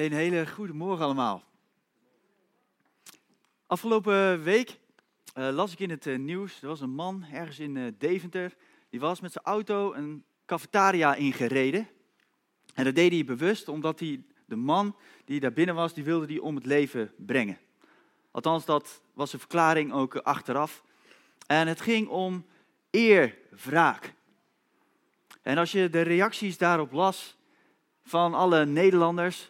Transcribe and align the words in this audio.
Een 0.00 0.12
hele 0.12 0.46
goede 0.46 0.72
morgen 0.72 1.04
allemaal. 1.04 1.44
Afgelopen 3.66 4.42
week 4.42 4.78
uh, 5.38 5.48
las 5.50 5.72
ik 5.72 5.78
in 5.78 5.90
het 5.90 6.06
uh, 6.06 6.18
nieuws, 6.18 6.62
er 6.62 6.68
was 6.68 6.80
een 6.80 6.90
man 6.90 7.24
ergens 7.32 7.58
in 7.58 7.76
uh, 7.76 7.92
Deventer, 7.98 8.56
die 8.88 9.00
was 9.00 9.20
met 9.20 9.32
zijn 9.32 9.44
auto 9.44 9.92
een 9.92 10.24
cafetaria 10.46 11.14
ingereden. 11.14 11.88
En 12.74 12.84
dat 12.84 12.94
deed 12.94 13.12
hij 13.12 13.24
bewust 13.24 13.68
omdat 13.68 14.00
hij 14.00 14.22
de 14.44 14.56
man 14.56 14.96
die 15.24 15.40
daar 15.40 15.52
binnen 15.52 15.74
was, 15.74 15.94
die 15.94 16.04
wilde 16.04 16.26
die 16.26 16.42
om 16.42 16.54
het 16.54 16.66
leven 16.66 17.12
brengen. 17.16 17.58
Althans, 18.30 18.64
dat 18.64 19.02
was 19.12 19.32
een 19.32 19.38
verklaring 19.38 19.92
ook 19.92 20.16
achteraf. 20.16 20.82
En 21.46 21.68
het 21.68 21.80
ging 21.80 22.08
om 22.08 22.46
eerwraak. 22.90 24.14
En 25.42 25.58
als 25.58 25.72
je 25.72 25.90
de 25.90 26.00
reacties 26.00 26.58
daarop 26.58 26.92
las 26.92 27.36
van 28.02 28.34
alle 28.34 28.66
Nederlanders, 28.66 29.49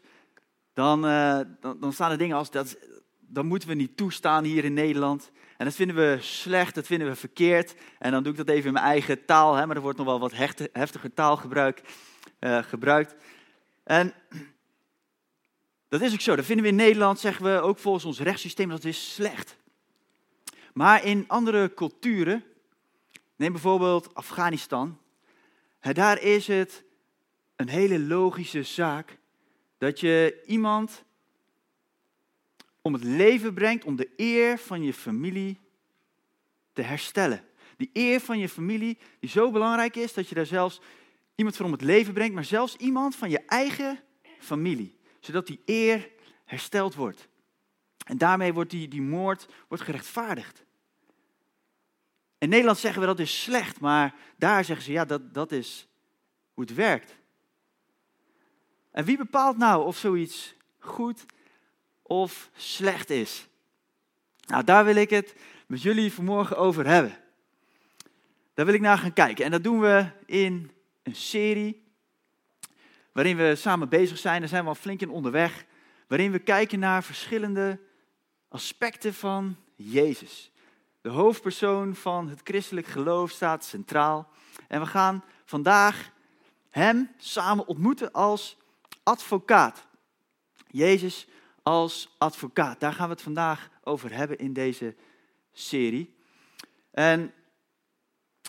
dan, 0.81 1.07
uh, 1.07 1.41
dan, 1.61 1.81
dan, 1.81 1.93
staan 1.93 2.11
er 2.11 2.19
dingen 2.19 2.37
als 2.37 2.51
dat, 2.51 2.79
dat 3.19 3.45
moeten 3.45 3.69
we 3.69 3.75
niet 3.75 3.97
toestaan 3.97 4.45
hier 4.45 4.65
in 4.65 4.73
Nederland. 4.73 5.31
En 5.57 5.65
dat 5.65 5.75
vinden 5.75 5.97
we 5.97 6.17
slecht, 6.21 6.75
dat 6.75 6.87
vinden 6.87 7.09
we 7.09 7.15
verkeerd. 7.15 7.75
En 7.99 8.11
dan 8.11 8.23
doe 8.23 8.33
ik 8.33 8.39
dat 8.39 8.49
even 8.49 8.67
in 8.67 8.73
mijn 8.73 8.85
eigen 8.85 9.25
taal, 9.25 9.55
hè, 9.55 9.67
maar 9.67 9.77
er 9.77 9.83
wordt 9.83 9.99
nog 9.99 10.07
wel 10.07 10.21
wat 10.21 10.33
heftiger 10.73 11.15
taalgebruik 11.15 11.83
uh, 12.41 12.63
gebruikt. 12.63 13.15
En 13.85 14.15
dat 15.89 16.01
is 16.01 16.13
ook 16.13 16.21
zo, 16.21 16.37
dat 16.37 16.45
vinden 16.45 16.65
we 16.65 16.71
in 16.71 16.77
Nederland, 16.77 17.19
zeggen 17.19 17.45
we 17.45 17.61
ook 17.61 17.79
volgens 17.79 18.05
ons 18.05 18.21
rechtssysteem, 18.21 18.69
dat 18.69 18.85
is 18.85 19.15
slecht. 19.15 19.57
Maar 20.73 21.05
in 21.05 21.25
andere 21.27 21.75
culturen, 21.75 22.45
neem 23.37 23.53
bijvoorbeeld 23.53 24.15
Afghanistan, 24.15 24.99
daar 25.81 26.23
is 26.23 26.47
het 26.47 26.85
een 27.57 27.69
hele 27.69 28.01
logische 28.01 28.63
zaak 28.63 29.19
dat 29.81 30.01
je 30.01 30.43
iemand 30.47 31.05
om 32.83 32.93
het 32.93 33.05
leven 33.05 33.55
brengt 33.55 33.85
om 33.85 33.97
de 33.97 34.11
eer 34.17 34.59
van 34.59 34.83
je 34.83 34.95
familie 34.95 35.59
te 36.73 36.83
herstellen. 36.83 37.45
Die 37.77 37.91
eer 37.93 38.21
van 38.21 38.39
je 38.39 38.49
familie 38.49 38.99
die 39.21 39.31
zo 39.31 39.51
belangrijk 39.51 39.97
is 39.97 40.15
dat 40.15 40.29
je 40.29 40.35
daar 40.35 40.47
zelfs 40.47 40.81
iemand 41.35 41.57
voor 41.57 41.67
om 41.67 41.73
het 41.73 41.81
leven 41.81 42.13
brengt, 42.13 42.35
maar 42.35 42.45
zelfs 42.45 42.77
iemand 42.77 43.17
van 43.17 43.31
je 43.31 43.39
eigen 43.39 44.01
familie, 44.39 44.99
zodat 45.21 45.47
die 45.47 45.61
eer 45.65 46.11
hersteld 46.45 46.95
wordt. 46.95 47.29
En 48.05 48.19
daarmee 48.19 48.53
wordt 48.53 48.71
die, 48.71 48.89
die 48.89 49.03
moord 49.03 49.49
wordt 49.69 49.85
gerechtvaardigd. 49.85 50.65
In 52.39 52.49
Nederland 52.49 52.79
zeggen 52.79 53.01
we 53.01 53.07
dat 53.07 53.19
is 53.19 53.43
slecht, 53.43 53.81
maar 53.81 54.15
daar 54.37 54.65
zeggen 54.65 54.85
ze 54.85 54.93
ja, 54.93 55.05
dat, 55.05 55.35
dat 55.35 55.53
is 55.53 55.89
hoe 56.53 56.65
het 56.65 56.75
werkt. 56.75 57.20
En 58.91 59.05
wie 59.05 59.17
bepaalt 59.17 59.57
nou 59.57 59.85
of 59.85 59.97
zoiets 59.97 60.55
goed 60.79 61.25
of 62.03 62.51
slecht 62.57 63.11
is? 63.11 63.49
Nou, 64.47 64.65
daar 64.65 64.85
wil 64.85 64.97
ik 64.97 65.11
het 65.11 65.35
met 65.67 65.83
jullie 65.83 66.13
vanmorgen 66.13 66.57
over 66.57 66.87
hebben. 66.87 67.19
Daar 68.55 68.67
wil 68.67 68.75
ik 68.75 68.81
naar 68.81 68.99
gaan 68.99 69.13
kijken. 69.13 69.45
En 69.45 69.51
dat 69.51 69.65
doen 69.65 69.81
we 69.81 70.07
in 70.27 70.71
een 71.03 71.15
serie 71.15 71.83
waarin 73.13 73.37
we 73.37 73.55
samen 73.55 73.89
bezig 73.89 74.19
zijn. 74.19 74.41
Daar 74.41 74.49
zijn 74.49 74.63
we 74.63 74.69
al 74.69 74.75
flink 74.75 75.01
in 75.01 75.11
onderweg. 75.11 75.65
Waarin 76.07 76.33
we 76.33 76.39
kijken 76.39 76.79
naar 76.79 77.03
verschillende 77.03 77.81
aspecten 78.49 79.15
van 79.15 79.57
Jezus. 79.77 80.51
De 81.01 81.09
hoofdpersoon 81.09 81.95
van 81.95 82.29
het 82.29 82.41
christelijk 82.45 82.87
geloof 82.87 83.31
staat 83.31 83.65
centraal. 83.65 84.29
En 84.69 84.81
we 84.81 84.87
gaan 84.87 85.25
vandaag 85.45 86.11
hem 86.69 87.11
samen 87.17 87.67
ontmoeten 87.67 88.13
als 88.13 88.57
advocaat. 89.03 89.87
Jezus 90.67 91.29
als 91.63 92.15
advocaat. 92.19 92.81
Daar 92.81 92.93
gaan 92.93 93.07
we 93.07 93.13
het 93.13 93.23
vandaag 93.23 93.71
over 93.85 94.13
hebben 94.15 94.39
in 94.39 94.53
deze 94.53 94.95
serie. 95.53 96.15
En 96.91 97.33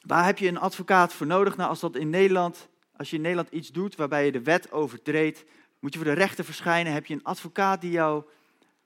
waar 0.05 0.25
heb 0.25 0.37
je 0.37 0.47
een 0.47 0.59
advocaat 0.59 1.13
voor 1.13 1.27
nodig? 1.27 1.57
Nou, 1.57 1.69
als 1.69 1.79
dat 1.79 1.95
in 1.95 2.09
Nederland, 2.09 2.67
als 2.97 3.09
je 3.09 3.15
in 3.15 3.21
Nederland 3.21 3.49
iets 3.51 3.71
doet 3.71 3.95
waarbij 3.95 4.25
je 4.25 4.31
de 4.31 4.41
wet 4.41 4.71
overtreedt, 4.71 5.43
moet 5.79 5.93
je 5.93 5.99
voor 5.99 6.07
de 6.07 6.13
rechter 6.13 6.45
verschijnen, 6.45 6.93
heb 6.93 7.05
je 7.05 7.13
een 7.13 7.23
advocaat 7.23 7.81
die 7.81 7.91
jou 7.91 8.23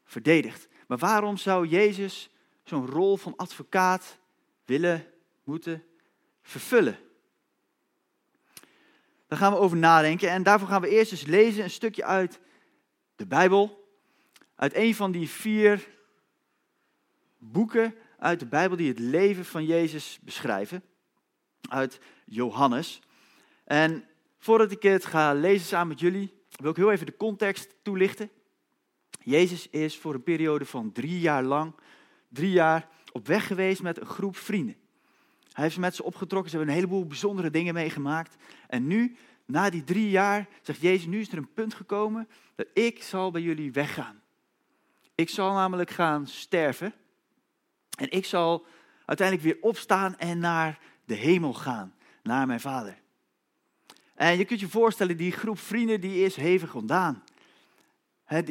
verdedigt. 0.04 0.68
Maar 0.88 0.98
waarom 0.98 1.38
zou 1.38 1.68
Jezus 1.68 2.30
zo'n 2.64 2.88
rol 2.88 3.18
van 3.18 3.36
advocaat 3.36 4.18
willen, 4.66 5.06
moeten 5.44 5.84
vervullen? 6.42 7.05
Daar 9.36 9.44
gaan 9.44 9.54
we 9.54 9.60
over 9.60 9.78
nadenken 9.78 10.30
en 10.30 10.44
daarvoor 10.44 10.68
gaan 10.68 10.82
we 10.82 10.90
eerst 10.90 11.12
eens 11.12 11.26
lezen 11.26 11.64
een 11.64 11.70
stukje 11.70 12.06
uit 12.06 12.40
de 13.16 13.26
Bijbel. 13.26 13.90
Uit 14.56 14.76
een 14.76 14.96
van 14.96 15.12
die 15.12 15.30
vier 15.30 15.88
boeken 17.38 17.96
uit 18.18 18.40
de 18.40 18.46
Bijbel 18.46 18.78
die 18.78 18.88
het 18.88 19.00
leven 19.00 19.46
van 19.46 19.66
Jezus 19.66 20.20
beschrijven. 20.22 20.84
Uit 21.70 22.00
Johannes. 22.26 23.02
En 23.64 24.08
voordat 24.38 24.72
ik 24.72 24.84
het 24.84 25.06
ga 25.06 25.34
lezen 25.34 25.68
samen 25.68 25.88
met 25.88 26.00
jullie, 26.00 26.34
wil 26.50 26.72
ik 26.72 26.78
heel 26.78 26.92
even 26.92 27.06
de 27.06 27.18
context 27.18 27.76
toelichten. 27.82 28.30
Jezus 29.24 29.70
is 29.70 29.98
voor 29.98 30.14
een 30.14 30.24
periode 30.24 30.66
van 30.66 30.92
drie 30.92 31.20
jaar 31.20 31.44
lang, 31.44 31.76
drie 32.30 32.52
jaar 32.52 32.88
op 33.12 33.28
weg 33.28 33.48
geweest 33.48 33.82
met 33.82 34.00
een 34.00 34.06
groep 34.06 34.38
vrienden. 34.38 34.85
Hij 35.56 35.64
heeft 35.64 35.76
ze 35.76 35.82
met 35.82 35.96
ze 35.96 36.04
opgetrokken, 36.04 36.52
ze 36.52 36.58
hebben 36.58 36.76
een 36.76 36.82
heleboel 36.82 37.06
bijzondere 37.06 37.50
dingen 37.50 37.74
meegemaakt. 37.74 38.36
En 38.68 38.88
nu, 38.88 39.16
na 39.46 39.70
die 39.70 39.84
drie 39.84 40.10
jaar, 40.10 40.48
zegt 40.62 40.82
Jezus, 40.82 41.06
nu 41.06 41.20
is 41.20 41.32
er 41.32 41.38
een 41.38 41.54
punt 41.54 41.74
gekomen 41.74 42.28
dat 42.56 42.68
ik 42.74 43.04
zal 43.04 43.32
bij 43.32 43.42
jullie 43.42 43.72
weggaan. 43.72 44.22
Ik 45.16 45.30
zal 45.30 45.54
namelijk 45.54 45.90
gaan 45.90 46.28
sterven. 46.28 46.94
En 47.98 48.12
ik 48.12 48.26
zal 48.26 48.66
uiteindelijk 49.06 49.48
weer 49.48 49.58
opstaan 49.62 50.18
en 50.18 50.40
naar 50.40 50.80
de 51.06 51.14
hemel 51.16 51.54
gaan, 51.54 51.94
naar 52.24 52.48
mijn 52.48 52.60
vader. 52.60 53.02
En 54.16 54.38
je 54.38 54.46
kunt 54.46 54.60
je 54.60 54.70
voorstellen, 54.70 55.18
die 55.18 55.32
groep 55.32 55.60
vrienden 55.60 56.02
die 56.02 56.24
is 56.24 56.36
hevig 56.36 56.76
ontdaan. 56.76 57.24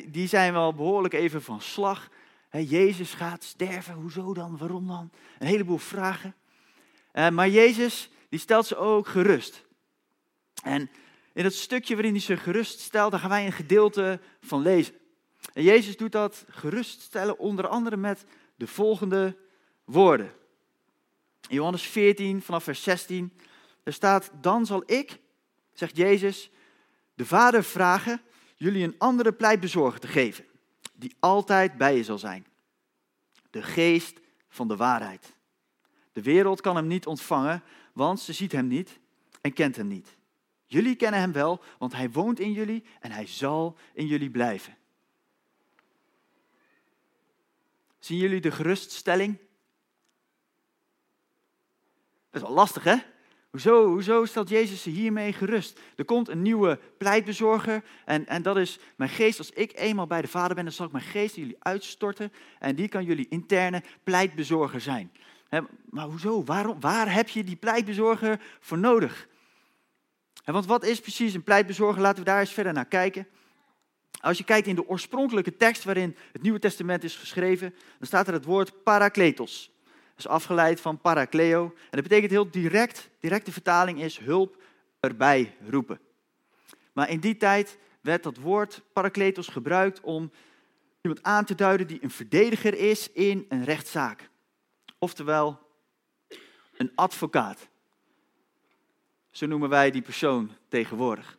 die 0.07 0.29
zijn 0.29 0.53
wel 0.53 0.75
behoorlijk 0.75 1.15
even 1.15 1.43
van 1.43 1.61
slag. 1.61 2.11
Jezus 2.51 3.15
gaat 3.15 3.45
sterven, 3.45 3.95
hoezo 3.95 4.35
dan, 4.35 4.57
waarom 4.57 4.87
dan? 4.87 5.11
Een 5.39 5.47
heleboel 5.47 5.79
vragen. 5.79 6.35
Uh, 7.15 7.29
maar 7.29 7.49
Jezus, 7.49 8.11
die 8.29 8.39
stelt 8.39 8.67
ze 8.67 8.77
ook 8.77 9.09
gerust. 9.09 9.65
En 10.63 10.91
in 11.33 11.45
het 11.45 11.55
stukje 11.55 11.95
waarin 11.95 12.13
hij 12.13 12.21
ze 12.21 12.37
gerust 12.37 12.81
stelt, 12.81 13.11
daar 13.11 13.21
gaan 13.21 13.31
wij 13.31 13.47
een 13.47 13.53
gedeelte 13.53 14.21
van 14.41 14.63
lezen. 14.63 14.95
En 15.53 15.63
Jezus 15.63 15.97
doet 15.97 16.13
dat 16.13 16.45
geruststellen 16.49 17.39
onder 17.39 17.69
andere 17.69 17.97
met 17.97 18.25
de 18.57 18.67
volgende 18.67 19.37
woorden. 19.85 20.33
In 21.49 21.57
Johannes 21.57 21.83
14 21.83 22.43
vanaf 22.43 22.65
vers 22.65 22.83
16, 22.83 23.33
daar 23.83 23.95
staat, 23.95 24.31
dan 24.41 24.67
zal 24.67 24.83
ik, 24.87 25.19
zegt 25.73 25.97
Jezus, 25.97 26.51
de 27.15 27.27
Vader 27.27 27.65
vragen 27.65 28.21
jullie 28.57 28.85
een 28.85 28.95
andere 28.99 29.33
pleitbezorger 29.33 30.01
te 30.01 30.07
geven, 30.07 30.45
die 30.93 31.17
altijd 31.21 31.77
bij 31.77 31.97
je 31.97 32.05
zal 32.05 32.19
zijn. 32.19 32.47
De 33.51 33.63
geest 33.63 34.21
van 34.49 34.69
de 34.69 34.77
waarheid. 34.77 35.35
De 36.15 36.23
wereld 36.23 36.61
kan 36.61 36.77
hem 36.77 36.87
niet 36.87 37.07
ontvangen, 37.07 37.63
want 37.93 38.21
ze 38.21 38.33
ziet 38.33 38.53
hem 38.53 38.67
niet 38.67 38.99
en 39.41 39.53
kent 39.53 39.77
hem 39.77 39.87
niet. 39.87 40.17
Jullie 40.65 40.97
kennen 40.97 41.21
hem 41.21 41.33
wel, 41.33 41.63
want 41.79 41.93
hij 41.93 42.11
woont 42.11 42.41
in 42.41 42.53
jullie 42.53 42.85
en 43.01 43.11
hij 43.11 43.27
zal 43.27 43.77
in 43.93 44.07
jullie 44.07 44.31
blijven. 44.31 44.77
Zien 47.99 48.19
jullie 48.19 48.41
de 48.41 48.51
geruststelling? 48.51 49.39
Dat 52.31 52.43
is 52.43 52.49
wel 52.49 52.57
lastig, 52.57 52.85
hè? 52.85 52.97
Hoezo, 53.51 53.87
hoezo 53.87 54.25
stelt 54.25 54.49
Jezus 54.49 54.83
ze 54.83 54.91
hiermee 54.91 55.33
gerust? 55.33 55.81
Er 55.97 56.05
komt 56.05 56.29
een 56.29 56.43
nieuwe 56.43 56.81
pleitbezorger 56.99 57.85
en, 58.05 58.27
en 58.27 58.43
dat 58.43 58.57
is 58.57 58.79
mijn 58.97 59.11
geest. 59.11 59.39
Als 59.39 59.51
ik 59.51 59.73
eenmaal 59.79 60.07
bij 60.07 60.21
de 60.21 60.29
Vader 60.29 60.55
ben, 60.55 60.65
dan 60.65 60.73
zal 60.73 60.87
ik 60.87 60.93
mijn 60.93 61.05
geest 61.05 61.37
jullie 61.37 61.57
uitstorten 61.59 62.33
en 62.59 62.75
die 62.75 62.89
kan 62.89 63.05
jullie 63.05 63.29
interne 63.29 63.83
pleitbezorger 64.03 64.81
zijn 64.81 65.13
maar 65.91 66.07
hoezo? 66.07 66.45
Waarom, 66.45 66.81
waar 66.81 67.13
heb 67.13 67.29
je 67.29 67.45
die 67.45 67.57
pleitbezorger 67.57 68.41
voor 68.61 68.79
nodig? 68.79 69.29
want 70.45 70.67
wat 70.67 70.85
is 70.85 71.01
precies 71.01 71.35
een 71.35 71.43
pleitbezorger? 71.43 72.03
Laten 72.03 72.19
we 72.19 72.31
daar 72.31 72.41
eens 72.41 72.53
verder 72.53 72.73
naar 72.73 72.87
kijken. 72.87 73.27
Als 74.21 74.39
je 74.39 74.45
kijkt 74.45 74.67
in 74.67 74.75
de 74.75 74.89
oorspronkelijke 74.89 75.57
tekst 75.57 75.85
waarin 75.85 76.17
het 76.33 76.43
Nieuwe 76.43 76.59
Testament 76.59 77.05
is 77.05 77.17
geschreven, 77.17 77.75
dan 77.99 78.07
staat 78.07 78.27
er 78.27 78.33
het 78.33 78.45
woord 78.45 78.83
parakletos. 78.83 79.71
Dat 79.85 80.25
is 80.25 80.29
afgeleid 80.29 80.81
van 80.81 81.01
parakleo. 81.01 81.65
En 81.65 81.91
dat 81.91 82.03
betekent 82.03 82.31
heel 82.31 82.51
direct, 82.51 83.11
directe 83.21 83.53
vertaling 83.53 84.03
is 84.03 84.19
hulp 84.19 84.63
erbij 85.01 85.57
roepen. 85.69 86.01
Maar 86.93 87.11
in 87.11 87.21
die 87.21 87.37
tijd 87.37 87.79
werd 88.01 88.23
dat 88.23 88.37
woord 88.37 88.83
parakletos 88.93 89.49
gebruikt 89.49 90.01
om 90.01 90.31
iemand 91.01 91.23
aan 91.23 91.45
te 91.45 91.55
duiden 91.55 91.87
die 91.87 92.03
een 92.03 92.11
verdediger 92.11 92.75
is 92.75 93.13
in 93.13 93.47
een 93.49 93.65
rechtszaak. 93.65 94.31
Oftewel, 95.05 95.61
een 96.77 96.93
advocaat. 96.95 97.69
Zo 99.31 99.47
noemen 99.47 99.69
wij 99.69 99.91
die 99.91 100.03
persoon 100.03 100.51
tegenwoordig. 100.69 101.39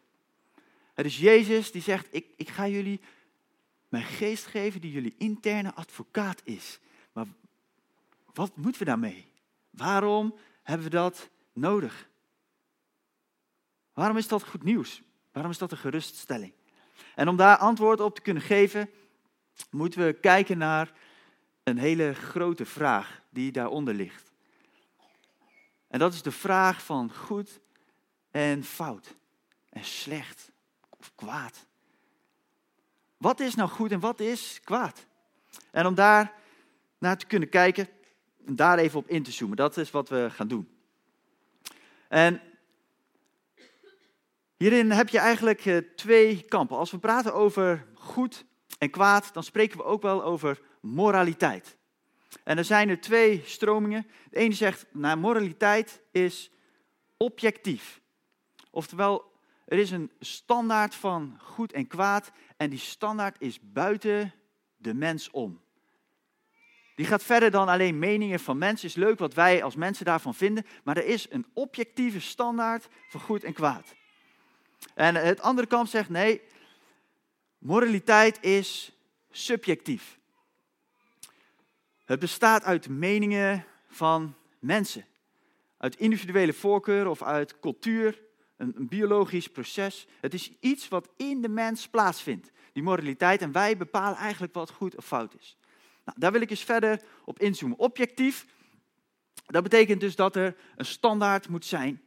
Het 0.94 1.06
is 1.06 1.18
Jezus 1.18 1.72
die 1.72 1.82
zegt, 1.82 2.08
ik, 2.12 2.26
ik 2.36 2.50
ga 2.50 2.68
jullie 2.68 3.00
mijn 3.90 4.04
geest 4.04 4.46
geven 4.46 4.82
die 4.82 4.92
jullie 4.92 5.16
interne 5.18 5.74
advocaat 5.74 6.42
is. 6.44 6.80
Maar 7.14 7.26
wat 8.34 8.56
moeten 8.56 8.80
we 8.80 8.86
daarmee? 8.86 9.32
Waarom 9.70 10.36
hebben 10.64 10.86
we 10.86 10.96
dat 10.96 11.30
nodig? 11.54 12.10
Waarom 13.94 14.18
is 14.18 14.28
dat 14.28 14.44
goed 14.44 14.64
nieuws? 14.64 15.02
Waarom 15.32 15.52
is 15.52 15.58
dat 15.58 15.72
een 15.72 15.78
geruststelling? 15.78 16.54
En 17.16 17.28
om 17.28 17.36
daar 17.36 17.58
antwoord 17.58 18.00
op 18.00 18.16
te 18.16 18.22
kunnen 18.22 18.44
geven, 18.44 18.90
moeten 19.70 20.06
we 20.06 20.14
kijken 20.14 20.58
naar 20.58 20.94
een 21.64 21.78
hele 21.78 22.14
grote 22.14 22.66
vraag 22.66 23.24
die 23.36 23.52
daaronder 23.52 23.94
ligt. 23.94 24.32
En 25.88 26.00
dat 26.00 26.14
is 26.14 26.22
de 26.22 26.32
vraag 26.32 26.84
van 26.84 27.14
goed 27.14 27.60
en 28.32 28.64
fout 28.64 29.16
en 29.70 29.84
slecht 29.84 30.52
of 30.90 31.12
kwaad. 31.16 31.66
Wat 33.18 33.40
is 33.40 33.56
nou 33.56 33.70
goed 33.70 33.92
en 33.92 34.00
wat 34.00 34.20
is 34.20 34.60
kwaad? 34.64 35.06
En 35.72 35.86
om 35.86 35.96
daar 35.96 36.34
naar 36.98 37.18
te 37.18 37.26
kunnen 37.26 37.50
kijken, 37.50 37.88
en 38.46 38.56
daar 38.56 38.78
even 38.78 39.00
op 39.00 39.08
in 39.08 39.24
te 39.24 39.32
zoomen, 39.32 39.58
dat 39.58 39.78
is 39.78 39.92
wat 39.92 40.10
we 40.10 40.28
gaan 40.32 40.48
doen. 40.48 40.70
En 42.08 42.42
hierin 44.58 44.92
heb 44.92 45.10
je 45.10 45.20
eigenlijk 45.20 45.66
eh, 45.66 45.78
twee 45.78 46.42
kampen. 46.42 46.78
Als 46.78 46.92
we 46.92 46.98
praten 46.98 47.34
over 47.34 47.88
goed 47.94 48.46
en 48.78 48.90
kwaad, 48.90 49.34
dan 49.34 49.44
spreken 49.44 49.78
we 49.78 49.84
ook 49.84 50.02
wel 50.02 50.24
over 50.24 50.62
moraliteit. 50.82 51.78
En 52.44 52.57
er 52.57 52.66
zijn 52.66 52.89
er 52.89 53.01
twee 53.01 53.42
stromingen. 53.45 54.07
De 54.30 54.38
ene 54.38 54.54
zegt, 54.54 54.86
nou, 54.92 55.18
moraliteit 55.18 56.01
is 56.12 56.51
objectief. 57.18 58.01
Oftewel, 58.72 59.31
er 59.66 59.77
is 59.77 59.92
een 59.92 60.12
standaard 60.19 60.95
van 60.95 61.38
goed 61.42 61.72
en 61.72 61.88
kwaad 61.88 62.31
en 62.57 62.69
die 62.69 62.80
standaard 62.80 63.36
is 63.39 63.60
buiten 63.62 64.33
de 64.77 64.94
mens 64.94 65.31
om. 65.31 65.63
Die 66.95 67.06
gaat 67.06 67.24
verder 67.24 67.51
dan 67.51 67.68
alleen 67.68 68.00
meningen 68.00 68.39
van 68.39 68.57
mensen. 68.57 68.88
Is 68.88 68.95
leuk 68.95 69.19
wat 69.19 69.33
wij 69.33 69.63
als 69.63 69.75
mensen 69.75 70.06
daarvan 70.06 70.36
vinden, 70.36 70.66
maar 70.83 70.98
er 70.98 71.06
is 71.06 71.27
een 71.30 71.45
objectieve 71.54 72.19
standaard 72.19 72.88
van 73.10 73.22
goed 73.22 73.44
en 73.44 73.54
kwaad. 73.54 73.95
En 74.94 75.16
het 75.16 75.42
andere 75.42 75.68
kamp 75.68 75.88
zegt 75.88 76.10
nee, 76.10 76.42
moraliteit 77.57 78.44
is 78.44 78.92
subjectief. 79.31 80.19
Het 82.06 82.19
bestaat 82.19 82.63
uit 82.63 82.90
meningen 82.90 83.66
van 83.88 84.36
mensen, 84.60 85.06
uit 85.78 85.96
individuele 85.96 86.54
voorkeuren 86.54 87.12
of 87.12 87.24
uit 87.24 87.60
cultuur, 87.60 88.22
een, 88.57 88.74
een, 88.75 88.88
biologisch 88.88 89.48
proces. 89.48 90.07
Het 90.19 90.34
is 90.34 90.52
iets 90.60 90.88
wat 90.88 91.10
in 91.18 91.42
de 91.42 91.50
mens 91.50 91.88
plaatsvindt, 91.88 92.52
die 92.74 92.84
moraliteit, 92.84 93.42
en 93.42 93.52
wij 93.52 93.78
bepalen 93.78 94.18
eigenlijk 94.18 94.54
wat 94.54 94.69
goed 94.69 94.96
of 94.96 95.06
fout 95.06 95.36
is. 95.40 95.57
Nou, 96.06 96.19
daar 96.19 96.31
wil 96.31 96.42
ik 96.42 96.50
eens 96.50 96.63
verder 96.63 97.02
op 97.25 97.40
inzoomen. 97.40 97.78
Objectief, 97.78 98.46
dat 99.46 99.63
betekent 99.63 100.00
dus 100.00 100.16
dat 100.16 100.36
er 100.36 100.56
een 100.75 100.86
standaard 100.86 101.50
moet 101.50 101.66
zijn. 101.66 102.01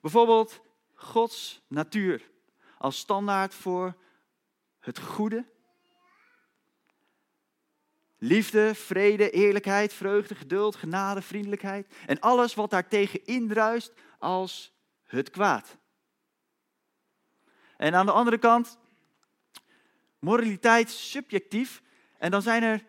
Bijvoorbeeld 0.00 0.60
Gods 0.94 1.62
natuur 1.68 2.30
als 2.78 2.98
standaard 2.98 3.54
voor 3.54 3.96
het 4.78 4.98
goede 4.98 5.44
Liefde, 8.24 8.74
vrede, 8.74 9.30
eerlijkheid, 9.30 9.92
vreugde, 9.92 10.34
geduld, 10.34 10.76
genade, 10.76 11.22
vriendelijkheid. 11.22 11.94
En 12.06 12.20
alles 12.20 12.54
wat 12.54 12.70
daartegen 12.70 13.24
indruist 13.24 13.92
als 14.18 14.72
het 15.04 15.30
kwaad. 15.30 15.76
En 17.76 17.94
aan 17.94 18.06
de 18.06 18.12
andere 18.12 18.38
kant, 18.38 18.78
moraliteit 20.18 20.90
subjectief. 20.90 21.82
En 22.18 22.30
dan 22.30 22.42
zijn 22.42 22.62
er 22.62 22.84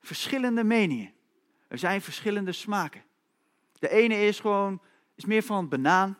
verschillende 0.00 0.64
meningen. 0.64 1.14
Er 1.68 1.78
zijn 1.78 2.02
verschillende 2.02 2.52
smaken. 2.52 3.04
De 3.78 3.90
ene 3.90 4.26
is 4.26 4.40
gewoon, 4.40 4.82
is 5.14 5.24
meer 5.24 5.42
van 5.42 5.68
banaan. 5.68 6.18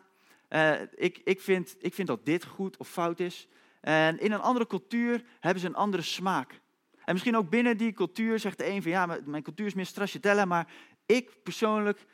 Uh, 0.49 0.81
ik, 0.81 1.21
ik, 1.23 1.41
vind, 1.41 1.75
ik 1.79 1.93
vind 1.93 2.07
dat 2.07 2.25
dit 2.25 2.45
goed 2.45 2.77
of 2.77 2.89
fout 2.89 3.19
is. 3.19 3.47
En 3.81 4.19
in 4.19 4.31
een 4.31 4.41
andere 4.41 4.67
cultuur 4.67 5.23
hebben 5.39 5.61
ze 5.61 5.67
een 5.67 5.75
andere 5.75 6.03
smaak. 6.03 6.63
En 7.05 7.13
misschien 7.13 7.37
ook 7.37 7.49
binnen 7.49 7.77
die 7.77 7.93
cultuur 7.93 8.39
zegt 8.39 8.57
de 8.57 8.67
een 8.67 8.81
van 8.81 8.91
ja, 8.91 9.19
mijn 9.25 9.43
cultuur 9.43 9.65
is 9.65 9.73
meer 9.73 9.85
stracciatella, 9.85 10.45
maar 10.45 10.73
ik 11.05 11.43
persoonlijk 11.43 12.05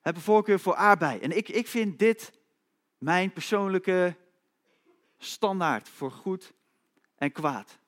heb 0.00 0.16
een 0.16 0.22
voorkeur 0.22 0.60
voor 0.60 0.74
aardbei. 0.74 1.18
En 1.18 1.36
ik, 1.36 1.48
ik 1.48 1.66
vind 1.66 1.98
dit 1.98 2.32
mijn 2.98 3.32
persoonlijke 3.32 4.16
standaard 5.18 5.88
voor 5.88 6.10
goed 6.10 6.52
en 7.16 7.32
kwaad. 7.32 7.78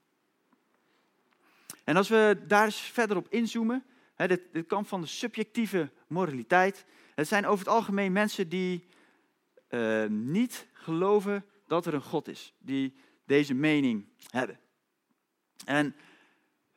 En 1.84 1.96
als 1.96 2.08
we 2.08 2.42
daar 2.46 2.64
eens 2.64 2.80
verder 2.80 3.16
op 3.16 3.26
inzoomen, 3.28 3.84
hè, 4.14 4.26
dit, 4.26 4.52
dit 4.52 4.74
van 4.82 5.00
de 5.00 5.06
subjectieve 5.06 5.90
moraliteit. 6.06 6.84
Het 7.14 7.28
zijn 7.28 7.46
over 7.46 7.58
het 7.58 7.74
algemeen 7.74 8.12
mensen 8.12 8.48
die 8.48 8.88
uh, 9.68 10.04
niet 10.06 10.66
geloven 10.72 11.44
dat 11.66 11.86
er 11.86 11.94
een 11.94 12.02
God 12.02 12.28
is, 12.28 12.54
die 12.58 12.94
deze 13.24 13.54
mening 13.54 14.06
hebben. 14.30 14.58
En 15.64 15.94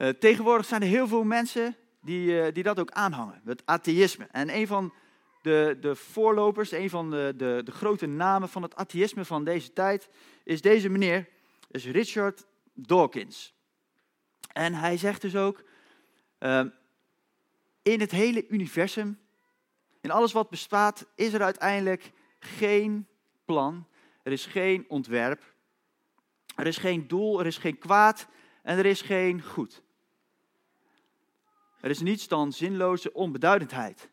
uh, 0.01 0.09
tegenwoordig 0.09 0.65
zijn 0.65 0.81
er 0.81 0.87
heel 0.87 1.07
veel 1.07 1.23
mensen 1.23 1.75
die, 2.01 2.27
uh, 2.27 2.53
die 2.53 2.63
dat 2.63 2.79
ook 2.79 2.91
aanhangen, 2.91 3.41
het 3.45 3.61
atheïsme. 3.65 4.27
En 4.31 4.55
een 4.55 4.67
van 4.67 4.93
de, 5.41 5.77
de 5.79 5.95
voorlopers, 5.95 6.71
een 6.71 6.89
van 6.89 7.09
de, 7.09 7.33
de, 7.37 7.71
grote 7.71 8.05
namen 8.05 8.49
van 8.49 8.61
het 8.61 8.75
atheïsme 8.75 9.25
van 9.25 9.43
deze 9.43 9.73
tijd, 9.73 10.09
is 10.43 10.61
deze 10.61 10.89
meneer, 10.89 11.29
is 11.71 11.85
Richard 11.85 12.45
Dawkins. 12.73 13.53
En 14.53 14.73
hij 14.73 14.97
zegt 14.97 15.21
dus 15.21 15.35
ook, 15.35 15.63
uh, 16.39 16.65
in 17.81 17.99
het 17.99 18.11
hele 18.11 18.47
universum, 18.47 19.19
in 20.01 20.11
alles 20.11 20.31
wat 20.31 20.49
bestaat, 20.49 21.05
is 21.15 21.33
er 21.33 21.41
uiteindelijk 21.41 22.11
geen 22.39 23.07
plan, 23.45 23.87
er 24.23 24.31
is 24.31 24.45
geen 24.45 24.85
ontwerp, 24.87 25.53
er 26.55 26.67
is 26.67 26.77
geen 26.77 27.07
doel, 27.07 27.39
er 27.39 27.45
is 27.45 27.57
geen 27.57 27.77
kwaad 27.77 28.27
en 28.63 28.77
er 28.77 28.85
is 28.85 29.01
geen 29.01 29.41
goed. 29.41 29.81
Er 31.81 31.89
is 31.89 32.01
niets 32.01 32.27
dan 32.27 32.51
zinloze 32.51 33.13
onbeduidendheid. 33.13 34.09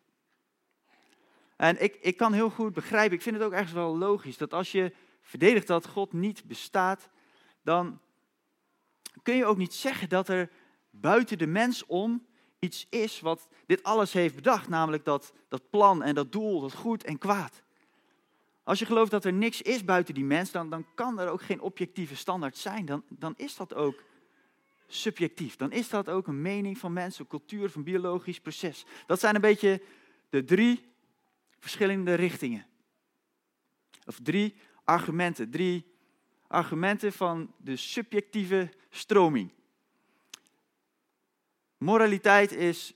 En 1.57 1.83
ik, 1.83 1.99
ik 2.01 2.17
kan 2.17 2.33
heel 2.33 2.51
goed 2.51 2.73
begrijpen, 2.73 3.17
ik 3.17 3.23
vind 3.23 3.37
het 3.37 3.45
ook 3.45 3.53
ergens 3.53 3.73
wel 3.73 3.99
logisch, 3.99 4.37
dat 4.37 4.53
als 4.53 4.73
je 4.73 4.93
verdedigt 5.21 5.67
dat 5.67 5.87
God 5.87 6.13
niet 6.13 6.45
bestaat, 6.45 7.09
dan 7.63 8.01
kun 9.23 9.37
je 9.37 9.47
ook 9.47 9.57
niet 9.57 9.75
zeggen 9.75 10.09
dat 10.09 10.29
er 10.29 10.51
buiten 10.91 11.39
de 11.39 11.47
mens 11.47 11.87
om 11.87 12.27
iets 12.59 12.87
is 12.91 13.21
wat 13.21 13.49
dit 13.67 13.83
alles 13.83 14.13
heeft 14.13 14.35
bedacht, 14.35 14.69
namelijk 14.69 15.05
dat, 15.05 15.33
dat 15.49 15.71
plan 15.71 16.03
en 16.03 16.15
dat 16.15 16.33
doel, 16.33 16.61
dat 16.61 16.75
goed 16.75 17.05
en 17.05 17.19
kwaad. 17.19 17.63
Als 18.63 18.79
je 18.79 18.87
gelooft 18.87 19.11
dat 19.11 19.25
er 19.25 19.33
niks 19.33 19.63
is 19.63 19.85
buiten 19.85 20.15
die 20.15 20.25
mens, 20.25 20.51
dan, 20.51 20.71
dan 20.71 20.87
kan 20.95 21.21
er 21.21 21.31
ook 21.31 21.43
geen 21.43 21.61
objectieve 21.61 22.17
standaard 22.17 22.57
zijn. 22.57 22.87
Dan, 22.87 23.03
dan 23.09 23.35
is 23.37 23.57
dat 23.57 23.75
ook 23.75 24.03
subjectief. 24.89 25.57
Dan 25.57 25.73
is 25.73 25.89
dat 25.89 26.09
ook 26.09 26.27
een 26.27 26.43
mening 26.43 26.79
van 26.79 26.93
mensen, 26.93 27.27
cultuur, 27.27 27.71
van 27.71 27.83
biologisch 27.83 28.41
proces. 28.41 28.85
Dat 29.07 29.21
zijn 29.21 29.35
een 29.35 29.41
beetje 29.41 29.83
de 30.29 30.45
drie 30.45 30.87
verschillende 31.59 32.15
richtingen. 32.15 32.67
Of 34.07 34.19
drie 34.23 34.55
argumenten. 34.85 35.51
Drie 35.51 35.87
argumenten 36.47 37.13
van 37.13 37.53
de 37.57 37.77
subjectieve 37.77 38.71
stroming. 38.91 39.53
Moraliteit 41.77 42.53
is 42.53 42.95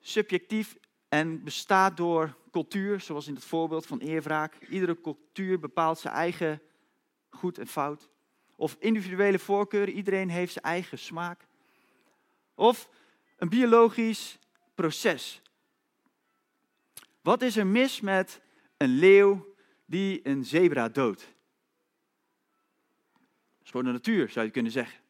subjectief 0.00 0.76
en 1.08 1.44
bestaat 1.44 1.96
door 1.96 2.36
cultuur, 2.50 3.00
zoals 3.00 3.26
in 3.26 3.34
het 3.34 3.44
voorbeeld 3.44 3.86
van 3.86 3.98
eerwraak. 3.98 4.54
Iedere 4.68 5.00
cultuur 5.00 5.58
bepaalt 5.58 5.98
zijn 5.98 6.14
eigen 6.14 6.62
goed 7.30 7.58
en 7.58 7.66
fout. 7.66 8.08
Of 8.56 8.76
individuele 8.78 9.38
voorkeuren, 9.38 9.94
iedereen 9.94 10.28
heeft 10.28 10.52
zijn 10.52 10.64
eigen 10.64 10.98
smaak. 10.98 11.46
Of 12.54 12.88
een 13.36 13.48
biologisch 13.48 14.38
proces. 14.74 15.42
Wat 17.20 17.42
is 17.42 17.56
er 17.56 17.66
mis 17.66 18.00
met 18.00 18.40
een 18.76 18.88
leeuw 18.98 19.54
die 19.84 20.28
een 20.28 20.44
zebra 20.44 20.88
doodt? 20.88 21.20
Dat 23.10 23.62
is 23.62 23.70
gewoon 23.70 23.86
de 23.86 23.92
natuur, 23.92 24.28
zou 24.28 24.46
je 24.46 24.52
kunnen 24.52 24.72
zeggen. 24.72 25.00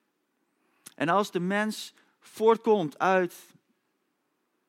En 0.95 1.09
als 1.09 1.31
de 1.31 1.41
mens 1.41 1.95
voortkomt 2.21 2.99
uit 2.99 3.35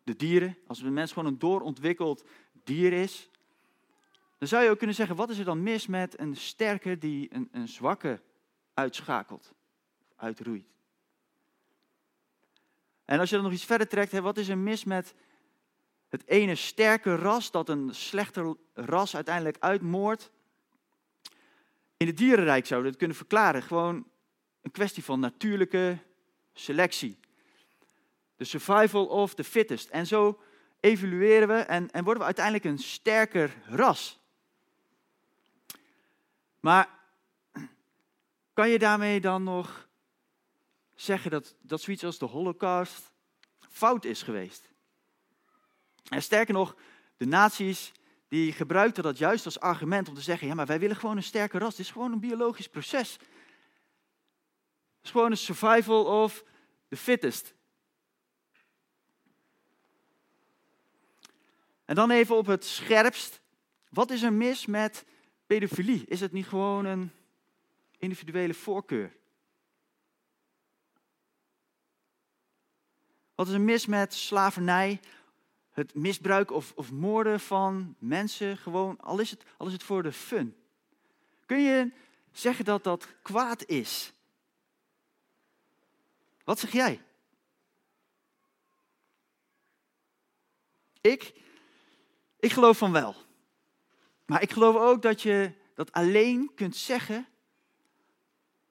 de 0.03 0.15
dieren, 0.15 0.57
als 0.67 0.79
de 0.79 0.89
mens 0.89 1.11
gewoon 1.11 1.29
een 1.29 1.39
doorontwikkeld 1.39 2.25
dier 2.63 2.93
is, 2.93 3.29
dan 4.37 4.47
zou 4.47 4.63
je 4.63 4.69
ook 4.69 4.77
kunnen 4.77 4.95
zeggen, 4.95 5.15
wat 5.15 5.29
is 5.29 5.37
er 5.37 5.45
dan 5.45 5.63
mis 5.63 5.87
met 5.87 6.19
een 6.19 6.35
sterke 6.35 6.97
die 6.97 7.33
een, 7.33 7.49
een 7.51 7.67
zwakke 7.67 8.21
uitschakelt, 8.75 9.53
uitroeit. 10.15 10.65
En 13.05 13.19
als 13.19 13.29
je 13.29 13.35
dan 13.35 13.43
nog 13.43 13.53
iets 13.53 13.65
verder 13.65 13.87
trekt, 13.87 14.11
wat 14.11 14.37
is 14.37 14.47
er 14.47 14.57
mis 14.57 14.83
met 14.83 15.13
het 16.09 16.27
ene 16.27 16.55
sterke 16.55 17.15
ras 17.15 17.51
dat 17.51 17.69
een 17.69 17.95
slechter 17.95 18.55
ras 18.73 19.15
uiteindelijk 19.15 19.57
uitmoordt? 19.59 20.31
In 21.97 22.07
het 22.07 22.17
dierenrijk 22.17 22.65
zouden 22.65 22.81
we 22.81 22.89
het 22.89 22.97
kunnen 22.97 23.17
verklaren. 23.17 23.63
Gewoon 23.63 24.07
een 24.61 24.71
kwestie 24.71 25.03
van 25.03 25.19
natuurlijke 25.19 25.97
selectie. 26.53 27.19
De 28.35 28.43
survival 28.43 29.05
of 29.05 29.33
the 29.35 29.43
fittest. 29.43 29.89
En 29.89 30.07
zo 30.07 30.41
evolueren 30.79 31.47
we 31.47 31.53
en, 31.53 31.91
en 31.91 32.03
worden 32.03 32.19
we 32.19 32.25
uiteindelijk 32.25 32.65
een 32.65 32.79
sterker 32.79 33.55
ras. 33.65 34.19
Maar 36.59 36.94
kan 38.55 38.69
je 38.69 38.79
daarmee 38.79 39.21
dan 39.21 39.43
nog 39.43 39.87
zeggen 40.93 41.31
dat, 41.31 41.55
dat 41.61 41.81
zoiets 41.81 42.03
als 42.03 42.17
de 42.17 42.25
Holocaust 42.25 43.11
fout 43.69 44.05
is 44.05 44.21
geweest? 44.21 44.69
En 46.09 46.21
sterker 46.21 46.53
nog, 46.53 46.75
de 47.17 47.25
nazi's 47.25 47.91
die 48.27 48.51
gebruikten 48.51 49.03
dat 49.03 49.17
juist 49.17 49.45
als 49.45 49.59
argument 49.59 50.07
om 50.07 50.13
te 50.13 50.21
zeggen, 50.21 50.47
ja 50.47 50.53
maar 50.53 50.65
wij 50.65 50.79
willen 50.79 50.95
gewoon 50.95 51.17
een 51.17 51.23
sterke 51.23 51.57
ras. 51.57 51.75
Dit 51.75 51.85
is 51.85 51.91
gewoon 51.91 52.11
een 52.11 52.19
biologisch 52.19 52.67
proces. 52.67 53.11
Het 53.11 55.03
is 55.03 55.11
gewoon 55.11 55.31
een 55.31 55.37
survival 55.37 56.23
of 56.23 56.43
the 56.87 56.97
fittest. 56.97 57.53
En 61.85 61.95
dan 61.95 62.11
even 62.11 62.35
op 62.35 62.45
het 62.45 62.65
scherpst. 62.65 63.41
Wat 63.89 64.11
is 64.11 64.21
er 64.21 64.33
mis 64.33 64.65
met 64.65 65.05
pedofilie? 65.45 66.05
Is 66.05 66.19
het 66.19 66.31
niet 66.31 66.47
gewoon 66.47 66.85
een 66.85 67.11
individuele 67.97 68.53
voorkeur? 68.53 69.15
Wat 73.35 73.47
is 73.47 73.53
er 73.53 73.61
mis 73.61 73.85
met 73.85 74.13
slavernij? 74.13 74.99
Het 75.71 75.95
misbruik 75.95 76.51
of, 76.51 76.73
of 76.75 76.91
moorden 76.91 77.39
van 77.39 77.95
mensen, 77.99 78.57
gewoon, 78.57 78.99
al 78.99 79.19
is, 79.19 79.31
het, 79.31 79.43
al 79.57 79.67
is 79.67 79.73
het 79.73 79.83
voor 79.83 80.03
de 80.03 80.11
fun. 80.11 80.55
Kun 81.45 81.61
je 81.61 81.91
zeggen 82.31 82.65
dat 82.65 82.83
dat 82.83 83.07
kwaad 83.21 83.65
is? 83.65 84.13
Wat 86.43 86.59
zeg 86.59 86.71
jij? 86.71 87.01
Ik, 91.01 91.33
ik 92.39 92.51
geloof 92.51 92.77
van 92.77 92.91
wel. 92.91 93.15
Maar 94.25 94.41
ik 94.41 94.51
geloof 94.51 94.75
ook 94.75 95.01
dat 95.01 95.21
je 95.21 95.51
dat 95.73 95.91
alleen 95.91 96.51
kunt 96.55 96.75
zeggen 96.75 97.27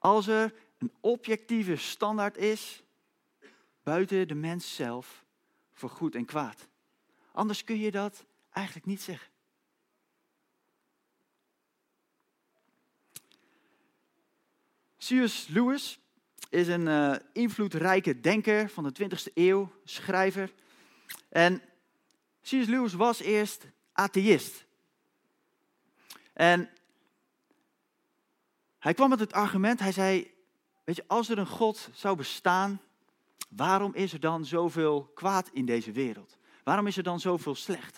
als 0.05 0.27
er 0.27 0.55
een 0.79 0.93
objectieve 1.01 1.77
standaard 1.77 2.37
is 2.37 2.83
buiten 3.83 4.29
de 4.29 4.35
mens 4.35 4.75
zelf 4.75 5.25
voor 5.73 5.91
goed 5.91 6.15
en 6.15 6.25
kwaad. 6.25 6.69
Anders 7.33 7.65
kun 7.65 7.79
je 7.79 7.91
dat 7.91 8.25
eigenlijk 8.51 8.87
niet 8.87 9.03
zeggen. 9.03 9.29
C.S. 14.97 15.49
Lewis 15.49 15.99
is 16.51 16.69
een 16.69 16.87
uh, 16.87 17.15
invloedrijke 17.33 18.21
denker 18.21 18.69
van 18.69 18.85
de 18.85 18.93
20e 19.03 19.33
eeuw, 19.35 19.73
schrijver. 19.85 20.53
En 21.29 21.63
C.S. 22.43 22.67
Lewis 22.67 22.95
was 22.95 23.21
eerst 23.21 23.67
atheïst. 23.93 24.65
En 26.33 26.71
hij 28.85 28.95
kwam 28.95 29.09
met 29.09 29.21
het 29.21 29.33
argument, 29.33 29.81
hij 29.81 29.93
zei, 29.93 30.31
weet 30.85 30.97
je, 30.97 31.05
als 31.07 31.29
er 31.29 31.39
een 31.39 31.47
God 31.47 31.89
zou 31.93 32.17
bestaan, 32.17 32.81
waarom 33.49 33.95
is 33.95 34.13
er 34.13 34.21
dan 34.21 34.45
zoveel 34.45 35.11
kwaad 35.15 35.51
in 35.53 35.65
deze 35.65 35.93
wereld? 35.93 36.39
Waarom 36.65 36.87
is 36.87 36.97
er 36.97 37.03
dan 37.03 37.21
zoveel 37.21 37.55
slecht? 37.55 37.95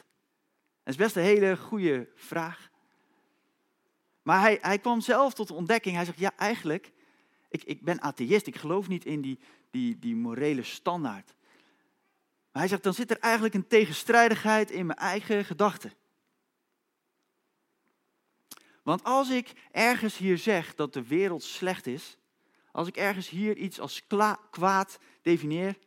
Dat 0.82 0.94
is 0.94 0.96
best 0.96 1.16
een 1.16 1.22
hele 1.22 1.56
goede 1.56 2.08
vraag. 2.14 2.70
Maar 4.22 4.40
hij, 4.40 4.58
hij 4.60 4.78
kwam 4.78 5.00
zelf 5.00 5.34
tot 5.34 5.48
de 5.48 5.54
ontdekking, 5.54 5.96
hij 5.96 6.04
zegt, 6.04 6.18
ja 6.18 6.32
eigenlijk, 6.36 6.92
ik, 7.48 7.64
ik 7.64 7.82
ben 7.82 8.00
atheïst, 8.00 8.46
ik 8.46 8.56
geloof 8.56 8.88
niet 8.88 9.04
in 9.04 9.20
die, 9.20 9.38
die, 9.70 9.98
die 9.98 10.16
morele 10.16 10.62
standaard. 10.62 11.34
Maar 12.52 12.62
hij 12.62 12.68
zegt, 12.68 12.82
dan 12.82 12.94
zit 12.94 13.10
er 13.10 13.18
eigenlijk 13.18 13.54
een 13.54 13.66
tegenstrijdigheid 13.66 14.70
in 14.70 14.86
mijn 14.86 14.98
eigen 14.98 15.44
gedachten. 15.44 15.92
Want 18.86 19.04
als 19.04 19.30
ik 19.30 19.52
ergens 19.72 20.16
hier 20.16 20.38
zeg 20.38 20.74
dat 20.74 20.92
de 20.92 21.06
wereld 21.06 21.42
slecht 21.42 21.86
is, 21.86 22.16
als 22.72 22.88
ik 22.88 22.96
ergens 22.96 23.28
hier 23.28 23.56
iets 23.56 23.80
als 23.80 24.06
kwaad 24.50 24.98
definieer, 25.22 25.78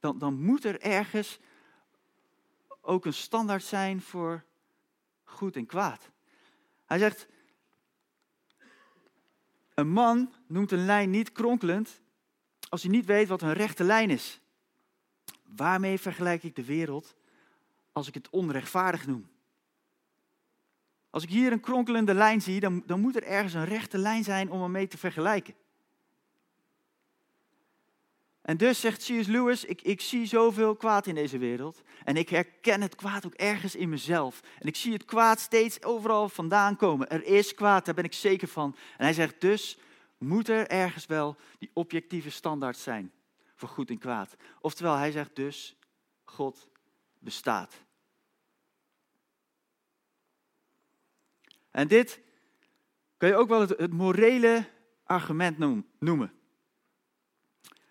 dan, 0.00 0.18
dan 0.18 0.34
moet 0.34 0.64
er 0.64 0.80
ergens 0.80 1.38
ook 2.80 3.04
een 3.04 3.14
standaard 3.14 3.64
zijn 3.64 4.00
voor 4.00 4.44
goed 5.24 5.56
en 5.56 5.66
kwaad. 5.66 6.10
Hij 6.84 6.98
zegt, 6.98 7.26
een 9.74 9.88
man 9.88 10.34
noemt 10.46 10.72
een 10.72 10.84
lijn 10.84 11.10
niet 11.10 11.32
kronkelend 11.32 12.00
als 12.68 12.82
hij 12.82 12.90
niet 12.90 13.06
weet 13.06 13.28
wat 13.28 13.42
een 13.42 13.52
rechte 13.52 13.84
lijn 13.84 14.10
is. 14.10 14.40
Waarmee 15.42 15.98
vergelijk 15.98 16.42
ik 16.42 16.56
de 16.56 16.64
wereld 16.64 17.14
als 17.92 18.08
ik 18.08 18.14
het 18.14 18.30
onrechtvaardig 18.30 19.06
noem? 19.06 19.31
Als 21.12 21.22
ik 21.22 21.28
hier 21.28 21.52
een 21.52 21.60
kronkelende 21.60 22.14
lijn 22.14 22.40
zie, 22.42 22.60
dan, 22.60 22.82
dan 22.86 23.00
moet 23.00 23.16
er 23.16 23.22
ergens 23.22 23.54
een 23.54 23.64
rechte 23.64 23.98
lijn 23.98 24.24
zijn 24.24 24.50
om 24.50 24.62
ermee 24.62 24.88
te 24.88 24.98
vergelijken. 24.98 25.54
En 28.42 28.56
dus 28.56 28.80
zegt 28.80 28.98
C.S. 28.98 29.26
Lewis, 29.26 29.64
ik, 29.64 29.82
ik 29.82 30.00
zie 30.00 30.26
zoveel 30.26 30.76
kwaad 30.76 31.06
in 31.06 31.14
deze 31.14 31.38
wereld. 31.38 31.82
En 32.04 32.16
ik 32.16 32.28
herken 32.28 32.80
het 32.80 32.94
kwaad 32.94 33.26
ook 33.26 33.34
ergens 33.34 33.74
in 33.74 33.88
mezelf. 33.88 34.40
En 34.58 34.66
ik 34.66 34.76
zie 34.76 34.92
het 34.92 35.04
kwaad 35.04 35.40
steeds 35.40 35.82
overal 35.82 36.28
vandaan 36.28 36.76
komen. 36.76 37.08
Er 37.10 37.24
is 37.24 37.54
kwaad, 37.54 37.84
daar 37.84 37.94
ben 37.94 38.04
ik 38.04 38.12
zeker 38.12 38.48
van. 38.48 38.76
En 38.96 39.04
hij 39.04 39.12
zegt 39.12 39.40
dus, 39.40 39.78
moet 40.18 40.48
er 40.48 40.68
ergens 40.68 41.06
wel 41.06 41.36
die 41.58 41.70
objectieve 41.72 42.30
standaard 42.30 42.76
zijn 42.76 43.12
voor 43.54 43.68
goed 43.68 43.90
en 43.90 43.98
kwaad. 43.98 44.36
Oftewel, 44.60 44.94
hij 44.96 45.10
zegt 45.10 45.36
dus, 45.36 45.76
God 46.24 46.68
bestaat. 47.18 47.74
En 51.72 51.88
dit 51.88 52.20
kan 53.16 53.28
je 53.28 53.36
ook 53.36 53.48
wel 53.48 53.60
het, 53.60 53.74
het 53.78 53.92
morele 53.92 54.64
argument 55.04 55.58
noemen. 55.98 56.32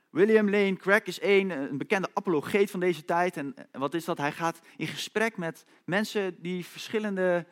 William 0.10 0.50
Lane 0.50 0.76
Craig 0.76 1.04
is 1.04 1.22
een, 1.22 1.50
een 1.50 1.78
bekende 1.78 2.10
apologeet 2.14 2.72
van 2.72 2.80
deze 2.80 3.06
tijd. 3.06 3.38
En 3.38 3.54
wat 3.72 3.94
is 3.94 4.06
dat? 4.06 4.18
Hij 4.18 4.32
gaat 4.32 4.60
in 4.78 4.88
gesprek 4.88 5.38
met 5.38 5.66
mensen 5.86 6.42
die 6.42 6.66
verschillende 6.66 7.46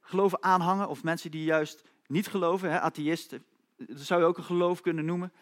geloven 0.00 0.42
aanhangen, 0.42 0.88
of 0.88 1.02
mensen 1.02 1.30
die 1.30 1.44
juist 1.44 1.84
niet 2.06 2.26
geloven, 2.26 2.70
hè, 2.70 2.80
atheïsten. 2.80 3.44
Dat 3.76 4.00
zou 4.00 4.20
je 4.20 4.26
ook 4.26 4.38
een 4.38 4.44
geloof 4.44 4.80
kunnen 4.80 5.04
noemen. 5.04 5.32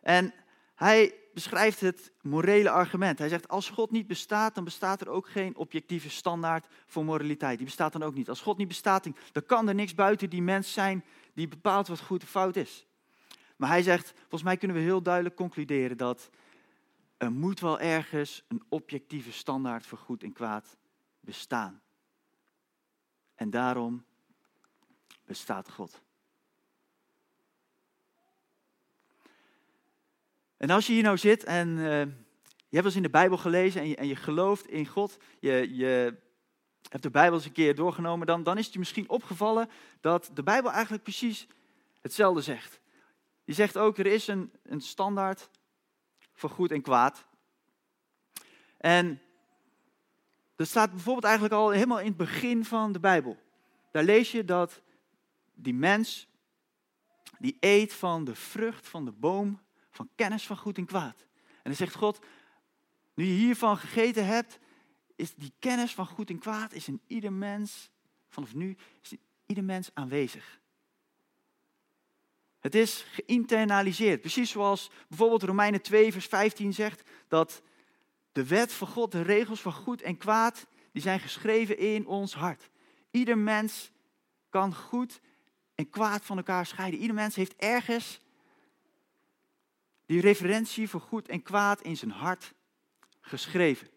En 0.00 0.34
hij 0.74 1.14
beschrijft 1.34 1.80
het 1.80 2.12
morele 2.22 2.70
argument. 2.70 3.18
Hij 3.18 3.28
zegt, 3.28 3.48
als 3.48 3.70
God 3.70 3.90
niet 3.90 4.06
bestaat, 4.06 4.54
dan 4.54 4.64
bestaat 4.64 5.00
er 5.00 5.08
ook 5.08 5.28
geen 5.28 5.56
objectieve 5.56 6.10
standaard 6.10 6.66
voor 6.86 7.04
moraliteit. 7.04 7.56
Die 7.56 7.66
bestaat 7.66 7.92
dan 7.92 8.02
ook 8.02 8.14
niet. 8.14 8.28
Als 8.28 8.40
God 8.40 8.56
niet 8.56 8.68
bestaat, 8.68 9.04
dan 9.32 9.46
kan 9.46 9.68
er 9.68 9.74
niks 9.74 9.94
buiten 9.94 10.30
die 10.30 10.42
mens 10.42 10.72
zijn 10.72 11.04
die 11.34 11.48
bepaalt 11.48 11.88
wat 11.88 12.00
goed 12.00 12.22
of 12.22 12.28
fout 12.28 12.56
is. 12.56 12.86
Maar 13.56 13.68
hij 13.68 13.82
zegt, 13.82 14.12
volgens 14.18 14.42
mij 14.42 14.56
kunnen 14.56 14.76
we 14.76 14.82
heel 14.82 15.02
duidelijk 15.02 15.36
concluderen 15.36 15.96
dat 15.96 16.30
er 17.16 17.32
moet 17.32 17.60
wel 17.60 17.80
ergens 17.80 18.44
een 18.48 18.62
objectieve 18.68 19.32
standaard 19.32 19.86
voor 19.86 19.98
goed 19.98 20.22
en 20.22 20.32
kwaad 20.32 20.76
bestaan. 21.20 21.80
En 23.34 23.50
daarom 23.50 24.04
bestaat 25.24 25.70
God. 25.70 26.02
En 30.60 30.70
als 30.70 30.86
je 30.86 30.92
hier 30.92 31.02
nou 31.02 31.18
zit 31.18 31.44
en 31.44 31.68
uh, 31.68 32.00
je 32.68 32.76
hebt 32.76 32.84
eens 32.84 32.96
in 32.96 33.02
de 33.02 33.10
Bijbel 33.10 33.38
gelezen 33.38 33.80
en 33.80 33.88
je, 33.88 33.96
en 33.96 34.06
je 34.06 34.16
gelooft 34.16 34.66
in 34.66 34.86
God, 34.86 35.16
je, 35.38 35.74
je 35.74 36.18
hebt 36.88 37.02
de 37.02 37.10
Bijbel 37.10 37.34
eens 37.34 37.44
een 37.44 37.52
keer 37.52 37.74
doorgenomen, 37.74 38.26
dan, 38.26 38.42
dan 38.42 38.58
is 38.58 38.64
het 38.64 38.72
je 38.72 38.78
misschien 38.78 39.08
opgevallen 39.08 39.70
dat 40.00 40.30
de 40.34 40.42
Bijbel 40.42 40.70
eigenlijk 40.70 41.02
precies 41.02 41.46
hetzelfde 42.00 42.40
zegt. 42.40 42.80
Die 43.44 43.54
zegt 43.54 43.78
ook, 43.78 43.98
er 43.98 44.06
is 44.06 44.26
een, 44.26 44.52
een 44.62 44.80
standaard 44.80 45.50
voor 46.32 46.50
goed 46.50 46.70
en 46.70 46.82
kwaad. 46.82 47.26
En 48.76 49.20
dat 50.56 50.66
staat 50.66 50.90
bijvoorbeeld 50.90 51.24
eigenlijk 51.24 51.54
al 51.54 51.70
helemaal 51.70 52.00
in 52.00 52.06
het 52.06 52.16
begin 52.16 52.64
van 52.64 52.92
de 52.92 53.00
Bijbel. 53.00 53.38
Daar 53.92 54.04
lees 54.04 54.32
je 54.32 54.44
dat 54.44 54.82
die 55.54 55.74
mens, 55.74 56.28
die 57.38 57.56
eet 57.60 57.92
van 57.92 58.24
de 58.24 58.34
vrucht 58.34 58.88
van 58.88 59.04
de 59.04 59.12
boom 59.12 59.60
van 60.00 60.10
kennis 60.14 60.46
van 60.46 60.56
goed 60.56 60.78
en 60.78 60.86
kwaad. 60.86 61.26
En 61.46 61.62
dan 61.62 61.74
zegt 61.74 61.94
God, 61.94 62.18
nu 63.14 63.24
je 63.24 63.32
hiervan 63.32 63.76
gegeten 63.76 64.26
hebt, 64.26 64.58
is 65.16 65.34
die 65.34 65.52
kennis 65.58 65.94
van 65.94 66.06
goed 66.06 66.30
en 66.30 66.38
kwaad 66.38 66.72
is 66.72 66.88
in 66.88 67.00
ieder 67.06 67.32
mens, 67.32 67.90
vanaf 68.28 68.54
nu, 68.54 68.76
is 69.02 69.14
ieder 69.46 69.64
mens 69.64 69.90
aanwezig. 69.94 70.60
Het 72.60 72.74
is 72.74 73.04
geïnternaliseerd. 73.12 74.20
Precies 74.20 74.50
zoals 74.50 74.90
bijvoorbeeld 75.08 75.42
Romeinen 75.42 75.82
2, 75.82 76.12
vers 76.12 76.26
15 76.26 76.72
zegt 76.72 77.10
dat 77.28 77.62
de 78.32 78.46
wet 78.46 78.72
van 78.72 78.88
God, 78.88 79.12
de 79.12 79.22
regels 79.22 79.60
van 79.60 79.72
goed 79.72 80.02
en 80.02 80.16
kwaad, 80.16 80.66
die 80.92 81.02
zijn 81.02 81.20
geschreven 81.20 81.78
in 81.78 82.06
ons 82.06 82.34
hart. 82.34 82.70
Ieder 83.10 83.38
mens 83.38 83.90
kan 84.48 84.74
goed 84.74 85.20
en 85.74 85.90
kwaad 85.90 86.24
van 86.24 86.36
elkaar 86.36 86.66
scheiden. 86.66 87.00
Ieder 87.00 87.14
mens 87.14 87.34
heeft 87.34 87.56
ergens 87.56 88.20
die 90.10 90.20
referentie 90.20 90.88
voor 90.88 91.00
goed 91.00 91.28
en 91.28 91.42
kwaad 91.42 91.80
in 91.80 91.96
zijn 91.96 92.10
hart 92.10 92.54
geschreven. 93.20 93.88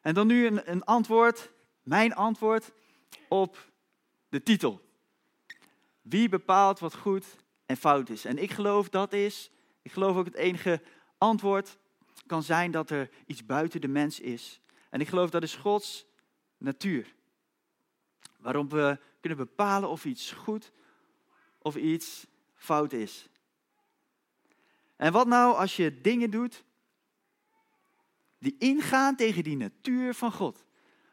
En 0.00 0.14
dan 0.14 0.26
nu 0.26 0.46
een, 0.46 0.70
een 0.70 0.84
antwoord, 0.84 1.52
mijn 1.82 2.14
antwoord 2.14 2.72
op 3.28 3.72
de 4.28 4.42
titel. 4.42 4.88
Wie 6.02 6.28
bepaalt 6.28 6.78
wat 6.78 6.94
goed 6.94 7.24
en 7.66 7.76
fout 7.76 8.08
is? 8.08 8.24
En 8.24 8.38
ik 8.38 8.50
geloof 8.50 8.88
dat 8.88 9.12
is, 9.12 9.50
ik 9.82 9.92
geloof 9.92 10.16
ook 10.16 10.24
het 10.24 10.34
enige 10.34 10.82
antwoord 11.18 11.78
kan 12.26 12.42
zijn 12.42 12.70
dat 12.70 12.90
er 12.90 13.10
iets 13.26 13.46
buiten 13.46 13.80
de 13.80 13.88
mens 13.88 14.20
is. 14.20 14.60
En 14.90 15.00
ik 15.00 15.08
geloof 15.08 15.30
dat 15.30 15.42
is 15.42 15.54
Gods 15.54 16.06
natuur. 16.58 17.14
Waarom 18.44 18.68
we 18.68 18.98
kunnen 19.20 19.38
bepalen 19.38 19.88
of 19.88 20.04
iets 20.04 20.32
goed 20.32 20.72
of 21.58 21.76
iets 21.76 22.26
fout 22.54 22.92
is. 22.92 23.28
En 24.96 25.12
wat 25.12 25.26
nou 25.26 25.56
als 25.56 25.76
je 25.76 26.00
dingen 26.00 26.30
doet 26.30 26.64
die 28.38 28.56
ingaan 28.58 29.16
tegen 29.16 29.42
die 29.42 29.56
natuur 29.56 30.14
van 30.14 30.32
God? 30.32 30.64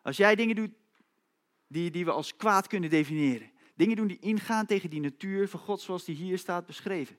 Als 0.01 0.17
jij 0.17 0.35
dingen 0.35 0.55
doet 0.55 0.71
die, 1.67 1.91
die 1.91 2.05
we 2.05 2.11
als 2.11 2.35
kwaad 2.35 2.67
kunnen 2.67 2.89
definiëren. 2.89 3.51
Dingen 3.75 3.95
doen 3.95 4.07
die 4.07 4.19
ingaan 4.19 4.65
tegen 4.65 4.89
die 4.89 5.01
natuur 5.01 5.47
van 5.47 5.59
God 5.59 5.81
zoals 5.81 6.03
die 6.03 6.15
hier 6.15 6.37
staat 6.37 6.65
beschreven. 6.65 7.17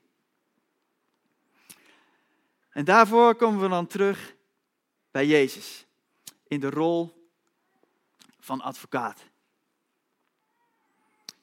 En 2.69 2.85
daarvoor 2.85 3.35
komen 3.35 3.61
we 3.61 3.67
dan 3.67 3.87
terug 3.87 4.35
bij 5.11 5.25
Jezus 5.25 5.85
in 6.47 6.59
de 6.59 6.69
rol 6.69 7.29
van 8.39 8.61
advocaat. 8.61 9.31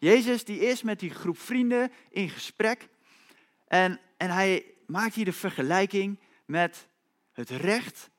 Jezus 0.01 0.45
die 0.45 0.61
is 0.61 0.83
met 0.83 1.01
die 1.01 1.11
groep 1.11 1.39
vrienden 1.39 1.93
in 2.11 2.29
gesprek 2.29 2.89
en, 3.67 4.01
en 4.17 4.31
hij 4.31 4.65
maakt 4.87 5.15
hier 5.15 5.25
de 5.25 5.33
vergelijking 5.33 6.19
met 6.45 6.89
het 7.33 7.51
recht 7.51 8.11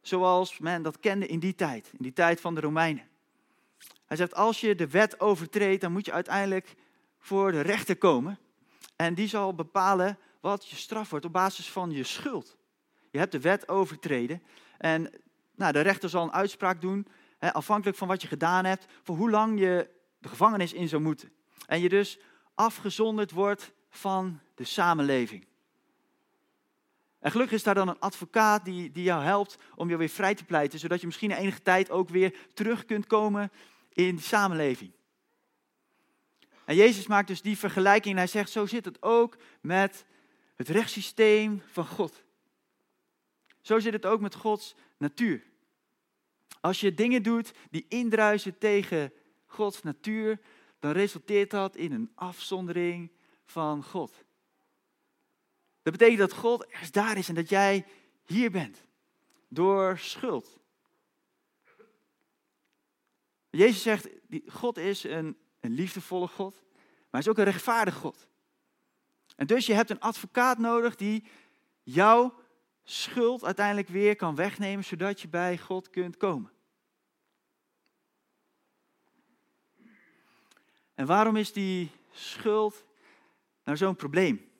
zoals 0.00 0.58
men 0.58 0.82
dat 0.82 1.00
kende 1.00 1.26
in 1.26 1.38
die 1.38 1.54
tijd, 1.54 1.90
in 1.92 2.02
die 2.02 2.12
tijd 2.12 2.40
van 2.40 2.54
de 2.54 2.60
Romeinen. 2.60 3.08
Hij 4.06 4.16
zegt, 4.16 4.34
als 4.34 4.60
je 4.60 4.74
de 4.74 4.88
wet 4.88 5.20
overtreedt, 5.20 5.80
dan 5.80 5.92
moet 5.92 6.06
je 6.06 6.12
uiteindelijk 6.12 6.74
voor 7.18 7.52
de 7.52 7.60
rechter 7.60 7.96
komen. 7.96 8.38
En 8.96 9.14
die 9.14 9.28
zal 9.28 9.54
bepalen 9.54 10.18
wat 10.40 10.68
je 10.68 10.76
straf 10.76 11.10
wordt 11.10 11.24
op 11.24 11.32
basis 11.32 11.70
van 11.70 11.90
je 11.90 12.04
schuld. 12.04 12.56
Je 13.10 13.18
hebt 13.18 13.32
de 13.32 13.40
wet 13.40 13.68
overtreden 13.68 14.42
en 14.78 15.10
nou, 15.54 15.72
de 15.72 15.80
rechter 15.80 16.08
zal 16.08 16.22
een 16.22 16.32
uitspraak 16.32 16.80
doen, 16.80 17.06
hè, 17.38 17.52
afhankelijk 17.52 17.98
van 17.98 18.08
wat 18.08 18.22
je 18.22 18.28
gedaan 18.28 18.64
hebt, 18.64 18.86
voor 19.02 19.16
hoe 19.16 19.30
lang 19.30 19.58
je 19.58 19.94
de 20.18 20.28
gevangenis 20.28 20.72
in 20.72 20.88
zou 20.88 21.02
moeten. 21.02 21.32
En 21.66 21.80
je 21.80 21.88
dus 21.88 22.18
afgezonderd 22.54 23.30
wordt 23.30 23.72
van 23.88 24.40
de 24.54 24.64
samenleving. 24.64 25.46
En 27.18 27.30
gelukkig 27.30 27.56
is 27.56 27.62
daar 27.62 27.74
dan 27.74 27.88
een 27.88 27.98
advocaat 27.98 28.64
die, 28.64 28.92
die 28.92 29.02
jou 29.02 29.22
helpt 29.22 29.58
om 29.74 29.88
je 29.88 29.96
weer 29.96 30.08
vrij 30.08 30.34
te 30.34 30.44
pleiten, 30.44 30.78
zodat 30.78 31.00
je 31.00 31.06
misschien 31.06 31.30
enige 31.30 31.62
tijd 31.62 31.90
ook 31.90 32.08
weer 32.08 32.36
terug 32.54 32.84
kunt 32.84 33.06
komen 33.06 33.50
in 33.92 34.16
de 34.16 34.22
samenleving. 34.22 34.92
En 36.64 36.74
Jezus 36.74 37.06
maakt 37.06 37.28
dus 37.28 37.42
die 37.42 37.58
vergelijking 37.58 38.14
en 38.14 38.20
hij 38.20 38.26
zegt, 38.26 38.50
zo 38.50 38.66
zit 38.66 38.84
het 38.84 39.02
ook 39.02 39.36
met 39.60 40.04
het 40.56 40.68
rechtssysteem 40.68 41.62
van 41.70 41.86
God. 41.86 42.24
Zo 43.60 43.78
zit 43.78 43.92
het 43.92 44.06
ook 44.06 44.20
met 44.20 44.34
Gods 44.34 44.74
natuur. 44.96 45.42
Als 46.60 46.80
je 46.80 46.94
dingen 46.94 47.22
doet 47.22 47.52
die 47.70 47.84
indruisen 47.88 48.58
tegen 48.58 49.12
Gods 49.56 49.82
natuur, 49.82 50.40
dan 50.78 50.92
resulteert 50.92 51.50
dat 51.50 51.76
in 51.76 51.92
een 51.92 52.12
afzondering 52.14 53.12
van 53.44 53.84
God. 53.84 54.24
Dat 55.82 55.92
betekent 55.92 56.18
dat 56.18 56.32
God 56.32 56.66
ergens 56.66 56.90
daar 56.90 57.16
is 57.16 57.28
en 57.28 57.34
dat 57.34 57.48
jij 57.48 57.86
hier 58.24 58.50
bent. 58.50 58.84
Door 59.48 59.98
schuld. 59.98 60.58
Jezus 63.50 63.82
zegt, 63.82 64.08
God 64.46 64.78
is 64.78 65.04
een, 65.04 65.36
een 65.60 65.72
liefdevolle 65.72 66.28
God, 66.28 66.54
maar 66.72 67.06
hij 67.10 67.20
is 67.20 67.28
ook 67.28 67.38
een 67.38 67.44
rechtvaardig 67.44 67.94
God. 67.94 68.28
En 69.36 69.46
dus 69.46 69.66
je 69.66 69.74
hebt 69.74 69.90
een 69.90 70.00
advocaat 70.00 70.58
nodig 70.58 70.96
die 70.96 71.24
jouw 71.82 72.34
schuld 72.84 73.44
uiteindelijk 73.44 73.88
weer 73.88 74.16
kan 74.16 74.34
wegnemen, 74.34 74.84
zodat 74.84 75.20
je 75.20 75.28
bij 75.28 75.58
God 75.58 75.90
kunt 75.90 76.16
komen. 76.16 76.50
En 80.96 81.06
waarom 81.06 81.36
is 81.36 81.52
die 81.52 81.90
schuld 82.12 82.84
nou 83.64 83.76
zo'n 83.76 83.96
probleem? 83.96 84.50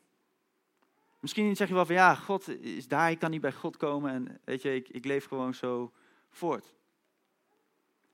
Misschien 1.21 1.57
zeg 1.57 1.69
je 1.69 1.75
wel 1.75 1.87
van 1.87 1.95
ja, 1.95 2.15
God 2.15 2.49
is 2.49 2.89
daar, 2.89 3.11
ik 3.11 3.19
kan 3.19 3.31
niet 3.31 3.41
bij 3.41 3.53
God 3.53 3.77
komen 3.77 4.13
en 4.13 4.41
weet 4.45 4.63
je, 4.63 4.75
ik, 4.75 4.89
ik 4.89 5.05
leef 5.05 5.27
gewoon 5.27 5.55
zo 5.55 5.93
voort. 6.31 6.75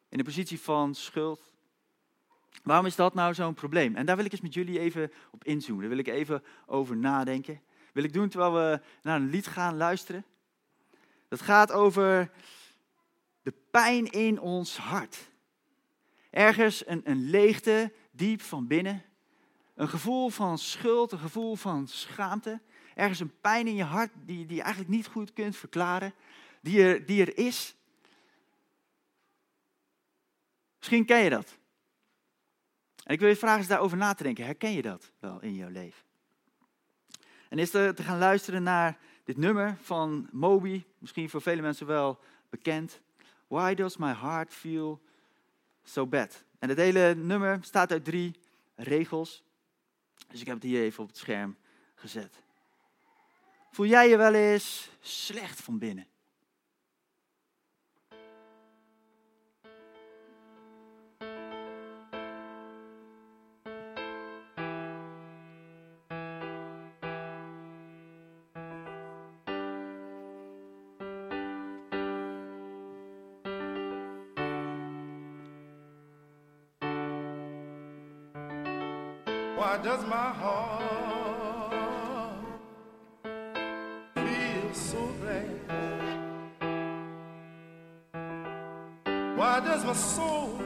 In 0.09 0.19
de 0.19 0.25
positie 0.25 0.61
van 0.61 0.95
schuld. 0.95 1.51
Waarom 2.63 2.87
is 2.87 2.97
dat 2.97 3.15
nou 3.15 3.35
zo'n 3.35 3.55
probleem? 3.55 3.97
En 3.97 4.07
daar 4.07 4.17
wil 4.17 4.25
ik 4.25 4.33
eens 4.33 4.41
met 4.41 4.55
jullie 4.55 4.79
even 4.79 5.13
op 5.31 5.45
inzoomen. 5.45 5.81
Daar 5.81 5.97
wil 5.97 5.99
ik 5.99 6.09
even 6.09 6.43
over 6.67 6.97
nadenken. 6.97 7.61
Wil 7.93 8.05
ik 8.05 8.13
doen 8.13 8.29
terwijl 8.29 8.53
we 8.53 8.81
naar 9.03 9.17
een 9.17 9.31
lied 9.31 9.47
gaan 9.47 9.77
luisteren. 9.77 10.25
Dat 11.29 11.41
gaat 11.41 11.73
over 11.73 12.31
de 13.43 13.55
pijn 13.71 14.11
in 14.11 14.41
ons 14.41 14.77
hart. 14.77 15.31
Ergens 16.31 16.87
een, 16.87 17.01
een 17.05 17.31
leegte 17.31 17.93
diep 18.13 18.41
van 18.43 18.67
binnen. 18.67 19.03
Een 19.75 19.89
gevoel 19.89 20.29
van 20.29 20.59
schuld, 20.59 21.13
een 21.13 21.19
gevoel 21.19 21.57
van 21.57 21.89
schaamte. 21.89 22.61
Ergens 22.95 23.21
een 23.21 23.41
pijn 23.41 23.67
in 23.67 23.75
je 23.75 23.85
hart 23.85 24.11
die, 24.15 24.47
die 24.47 24.57
je 24.57 24.63
eigenlijk 24.63 24.95
niet 24.95 25.07
goed 25.07 25.33
kunt 25.33 25.57
verklaren. 25.57 26.15
Die 26.61 26.83
er, 26.83 27.07
die 27.07 27.21
er 27.21 27.39
is. 27.39 27.75
Misschien 30.79 31.05
ken 31.05 31.23
je 31.23 31.31
dat. 31.31 31.59
En 33.05 33.15
ik 33.15 33.21
wil 33.21 33.29
je 33.29 33.37
vragen 33.37 33.59
eens 33.59 33.69
daarover 33.69 33.97
na 33.97 34.15
te 34.15 34.23
denken. 34.23 34.45
Herken 34.45 34.73
je 34.73 34.83
dat 34.83 35.13
wel 35.19 35.41
in 35.41 35.55
jouw 35.55 35.71
leven? 35.71 36.03
En 37.49 37.59
is 37.59 37.71
te, 37.71 37.93
te 37.95 38.03
gaan 38.03 38.19
luisteren 38.19 38.63
naar 38.63 38.99
dit 39.25 39.37
nummer 39.37 39.77
van 39.81 40.29
Moby. 40.33 40.85
Misschien 40.99 41.31
voor 41.31 41.43
vele 41.43 41.63
mensen 41.63 41.87
wel 41.87 42.21
bekend. 42.51 43.01
Why 43.47 43.75
does 43.75 43.97
my 43.97 44.13
heart 44.13 44.55
feel 44.55 45.01
so 45.83 46.07
bad? 46.07 46.45
En 46.63 46.69
het 46.69 46.79
hele 46.79 47.15
nummer 47.15 47.59
staat 47.61 47.91
uit 47.91 48.05
drie 48.05 48.41
regels. 48.75 49.43
Dus 50.29 50.41
ik 50.41 50.47
heb 50.47 50.55
het 50.55 50.65
hier 50.65 50.83
even 50.83 51.03
op 51.03 51.09
het 51.09 51.19
scherm 51.19 51.57
gezet. 51.95 52.43
Voel 53.71 53.87
jij 53.87 54.09
je 54.09 54.17
wel 54.17 54.35
eens 54.35 54.91
slecht 55.01 55.61
van 55.61 55.79
binnen? 55.79 56.07
Does 79.83 80.05
my 80.07 80.31
heart 80.43 81.73
feel 84.15 84.73
so 84.73 85.09
bad? 85.21 85.49
Why 89.37 89.61
does 89.61 89.85
my 89.85 89.93
soul 89.93 90.61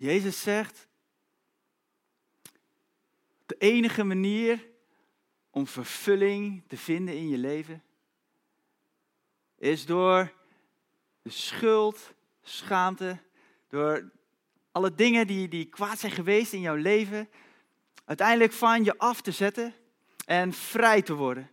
Jezus 0.00 0.42
zegt, 0.42 0.88
de 3.46 3.54
enige 3.58 4.04
manier 4.04 4.66
om 5.50 5.66
vervulling 5.66 6.62
te 6.66 6.76
vinden 6.76 7.16
in 7.16 7.28
je 7.28 7.38
leven 7.38 7.82
is 9.58 9.86
door 9.86 10.32
de 11.22 11.30
schuld, 11.30 12.14
schaamte, 12.42 13.18
door 13.68 14.10
alle 14.72 14.94
dingen 14.94 15.26
die, 15.26 15.48
die 15.48 15.64
kwaad 15.64 15.98
zijn 15.98 16.12
geweest 16.12 16.52
in 16.52 16.60
jouw 16.60 16.76
leven, 16.76 17.28
uiteindelijk 18.04 18.52
van 18.52 18.84
je 18.84 18.98
af 18.98 19.20
te 19.20 19.32
zetten 19.32 19.74
en 20.26 20.52
vrij 20.52 21.02
te 21.02 21.14
worden. 21.14 21.50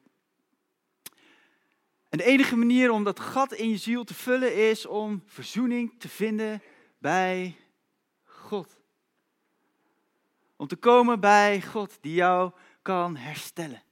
En 2.09 2.17
de 2.17 2.23
enige 2.23 2.55
manier 2.55 2.91
om 2.91 3.03
dat 3.03 3.19
gat 3.19 3.53
in 3.53 3.69
je 3.69 3.77
ziel 3.77 4.03
te 4.03 4.13
vullen 4.13 4.55
is 4.69 4.85
om 4.85 5.23
verzoening 5.25 5.99
te 5.99 6.09
vinden 6.09 6.61
bij. 6.97 7.55
Om 10.57 10.67
te 10.67 10.75
komen 10.75 11.19
bij 11.19 11.61
God 11.61 11.97
die 12.01 12.13
jou 12.13 12.51
kan 12.81 13.15
herstellen. 13.15 13.83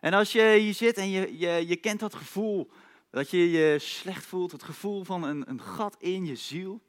En 0.00 0.12
als 0.12 0.32
je 0.32 0.56
hier 0.58 0.74
zit 0.74 0.96
en 0.96 1.10
je, 1.10 1.38
je, 1.38 1.66
je 1.68 1.76
kent 1.76 2.00
dat 2.00 2.14
gevoel, 2.14 2.70
dat 3.10 3.30
je 3.30 3.50
je 3.50 3.78
slecht 3.78 4.24
voelt, 4.24 4.52
het 4.52 4.62
gevoel 4.62 5.04
van 5.04 5.22
een, 5.22 5.50
een 5.50 5.60
gat 5.60 5.96
in 5.98 6.26
je 6.26 6.36
ziel, 6.36 6.80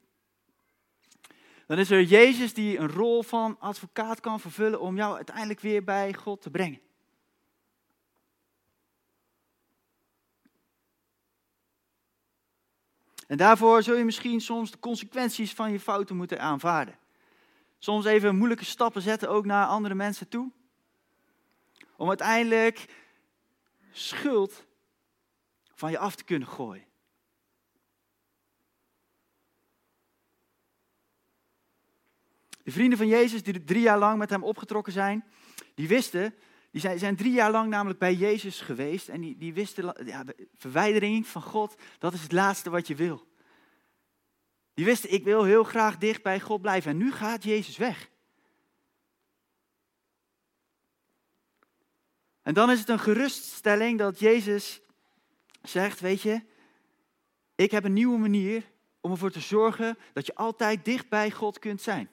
dan 1.68 1.78
is 1.78 1.92
er 1.92 2.04
Jezus 2.04 2.54
die 2.54 2.78
een 2.78 2.90
rol 2.90 3.24
van 3.24 3.60
advocaat 3.60 4.20
kan 4.20 4.40
vervullen 4.40 4.80
om 4.80 4.96
jou 4.96 5.16
uiteindelijk 5.16 5.60
weer 5.60 5.84
bij 5.84 6.14
God 6.14 6.42
te 6.42 6.50
brengen. 6.50 6.80
En 13.28 13.38
daarvoor 13.38 13.84
zul 13.84 13.96
je 13.96 14.04
misschien 14.04 14.42
soms 14.42 14.72
de 14.72 14.80
consequenties 14.80 15.54
van 15.54 15.72
je 15.72 15.80
fouten 15.80 16.16
moeten 16.16 16.40
aanvaarden. 16.40 16.98
Soms 17.86 18.06
even 18.06 18.36
moeilijke 18.36 18.66
stappen 18.66 19.02
zetten, 19.02 19.30
ook 19.30 19.46
naar 19.46 19.68
andere 19.68 19.96
mensen 19.96 20.28
toe. 20.28 20.52
Om 21.96 22.08
uiteindelijk 22.08 22.86
schuld 23.92 24.66
van 25.74 25.92
je 25.92 25.98
af 25.98 26.16
te 26.16 26.24
kunnen 26.24 26.48
gooien. 26.48 26.86
De 32.64 32.72
vrienden 32.72 32.98
van 32.98 33.08
Jezus, 33.08 33.44
die 33.44 33.64
drie 33.64 33.82
jaar 33.82 34.00
lang 34.00 34.18
met 34.18 34.30
hem 34.30 34.44
opgetrokken 34.44 34.94
zijn, 34.94 35.26
die 35.74 35.88
wisten, 35.88 36.36
die 36.72 36.98
zijn, 36.98 37.16
drie 37.16 37.34
jaar 37.34 37.52
lang 37.52 37.70
namelijk 37.70 38.00
bij 38.00 38.14
Jezus 38.14 38.62
geweest. 38.62 39.10
En 39.10 39.22
die, 39.22 39.38
die 39.38 39.54
wisten, 39.54 40.06
ja, 40.06 40.24
verwijdering 40.58 41.28
van 41.28 41.42
God, 41.42 41.76
dat 42.00 42.14
is 42.14 42.22
het 42.22 42.32
laatste 42.32 42.70
wat 42.70 42.88
je 42.88 42.96
wil. 42.96 43.28
Die 44.76 44.86
wisten, 44.86 45.14
ik 45.14 45.24
wil 45.24 45.44
heel 45.44 45.64
graag 45.64 45.98
dicht 45.98 46.24
bij 46.24 46.40
God 46.40 46.62
blijven. 46.62 46.92
En 46.92 46.98
nu 46.98 47.12
gaat 47.12 47.44
Jezus 47.44 47.78
weg. 47.78 48.10
En 52.42 52.54
dan 52.54 52.72
is 52.72 52.80
het 52.80 52.90
een 52.90 53.00
geruststelling 53.00 54.00
dat 54.00 54.20
Jezus 54.20 54.82
zegt, 55.62 56.00
weet 56.00 56.22
je, 56.22 56.42
ik 57.56 57.72
heb 57.72 57.84
een 57.84 57.94
nieuwe 57.94 58.18
manier 58.18 58.64
om 59.02 59.12
ervoor 59.12 59.32
te 59.32 59.40
zorgen 59.40 59.98
dat 60.14 60.26
je 60.26 60.36
altijd 60.36 60.86
dicht 60.86 61.10
bij 61.10 61.32
God 61.32 61.60
kunt 61.60 61.82
zijn. 61.82 62.10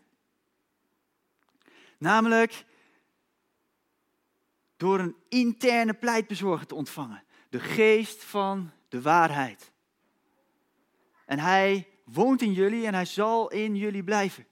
Namelijk 1.98 2.64
door 4.76 4.98
een 4.98 5.16
interne 5.28 5.94
pleitbezorger 5.94 6.66
te 6.66 6.74
ontvangen. 6.74 7.24
De 7.48 7.60
geest 7.60 8.24
van 8.24 8.70
de 8.88 9.02
waarheid. 9.02 9.72
En 11.26 11.38
hij 11.38 11.91
woont 12.12 12.42
in 12.42 12.52
jullie 12.52 12.86
en 12.86 12.94
hij 12.94 13.04
zal 13.04 13.50
in 13.50 13.76
jullie 13.76 14.04
blijven. 14.04 14.46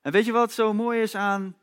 En 0.00 0.12
weet 0.12 0.24
je 0.24 0.32
wat 0.32 0.52
zo 0.52 0.72
mooi 0.72 1.00
is 1.00 1.14
aan 1.14 1.56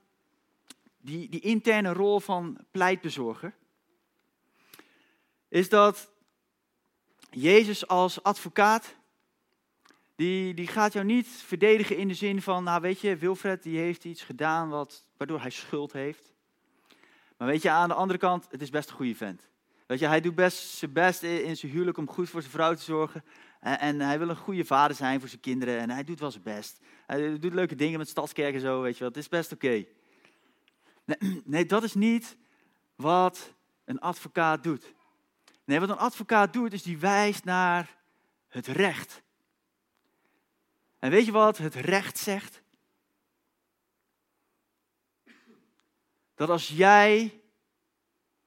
die, 0.98 1.30
die 1.30 1.40
interne 1.40 1.94
rol 1.94 2.20
van 2.20 2.58
pleitbezorger? 2.72 3.56
Is 5.48 5.70
dat 5.70 6.12
Jezus 7.30 7.88
als 7.88 8.24
advocaat, 8.24 8.96
die, 10.16 10.54
die 10.54 10.68
gaat 10.68 10.94
jou 10.94 11.06
niet 11.06 11.28
verdedigen 11.28 11.98
in 11.98 12.08
de 12.08 12.14
zin 12.14 12.42
van, 12.42 12.64
nou 12.64 12.82
weet 12.82 13.00
je, 13.02 13.16
Wilfred 13.16 13.64
die 13.64 13.78
heeft 13.78 14.06
iets 14.06 14.24
gedaan 14.24 14.70
wat, 14.70 15.06
waardoor 15.18 15.42
hij 15.42 15.50
schuld 15.50 15.94
heeft. 15.94 16.34
Maar 17.40 17.48
weet 17.48 17.62
je, 17.62 17.70
aan 17.70 17.88
de 17.90 17.96
andere 17.96 18.20
kant, 18.20 18.48
het 18.50 18.62
is 18.62 18.70
best 18.70 18.90
een 18.90 18.96
goede 18.96 19.16
vent. 19.16 19.48
Weet 19.88 20.00
je, 20.00 20.08
hij 20.08 20.22
doet 20.22 20.36
best 20.36 20.58
zijn 20.58 20.94
best 20.94 21.24
in 21.24 21.58
zijn 21.58 21.72
huwelijk 21.72 21.98
om 21.98 22.10
goed 22.10 22.30
voor 22.30 22.42
zijn 22.42 22.54
vrouw 22.54 22.74
te 22.74 22.82
zorgen. 22.82 23.24
En, 23.60 23.80
en, 23.80 24.00
hij 24.00 24.20
wil 24.20 24.30
een 24.30 24.36
goede 24.36 24.66
vader 24.66 24.96
zijn 24.96 25.20
voor 25.20 25.30
zijn 25.30 25.42
kinderen. 25.42 25.80
En 25.80 25.90
hij 25.90 26.04
doet 26.04 26.20
wel 26.20 26.32
zijn 26.32 26.44
best. 26.44 26.80
Hij 27.06 27.40
doet 27.40 27.54
leuke 27.54 27.76
dingen 27.76 27.98
met 27.98 28.10
stadskerk 28.10 28.54
en 28.54 28.60
zo, 28.60 28.82
weet 28.82 28.94
je 28.94 29.00
wel. 29.00 29.08
Het 29.08 29.18
is 29.18 29.28
best 29.28 29.52
oké. 29.52 29.86
Nee, 31.06 31.18
nee, 31.46 31.66
dat 31.66 31.84
is 31.84 31.94
niet 31.94 32.38
wat 32.96 33.54
een 33.86 34.00
advocaat 34.00 34.64
doet. 34.64 34.94
Nee, 35.66 35.80
wat 35.80 35.90
een 35.90 35.98
advocaat 35.98 36.54
doet, 36.54 36.74
is 36.74 36.84
die 36.84 37.00
wijst 37.00 37.44
naar 37.44 37.98
het 38.48 38.68
recht. 38.68 39.22
En 41.00 41.12
weet 41.12 41.26
je 41.26 41.32
wat 41.32 41.58
het 41.58 41.76
recht 41.76 42.18
zegt? 42.18 42.62
Dat 46.40 46.50
als 46.50 46.68
jij 46.68 47.42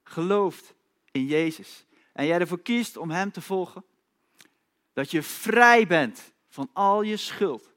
gelooft 0.02 0.74
in 1.10 1.26
Jezus 1.26 1.86
en 2.12 2.26
jij 2.26 2.38
ervoor 2.38 2.62
kiest 2.62 2.96
om 2.96 3.10
Hem 3.10 3.32
te 3.32 3.40
volgen, 3.40 3.84
dat 4.92 5.10
je 5.10 5.22
vrij 5.22 5.86
bent 5.86 6.32
van 6.48 6.70
al 6.72 7.02
je 7.02 7.16
schuld, 7.16 7.72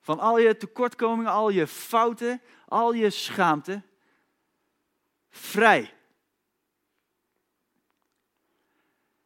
van 0.00 0.18
al 0.18 0.38
je 0.38 0.56
tekortkomingen, 0.56 1.32
al 1.32 1.48
je 1.48 1.66
fouten, 1.66 2.40
al 2.66 2.92
je 2.92 3.10
schaamte. 3.10 3.82
Vrij. 5.30 5.94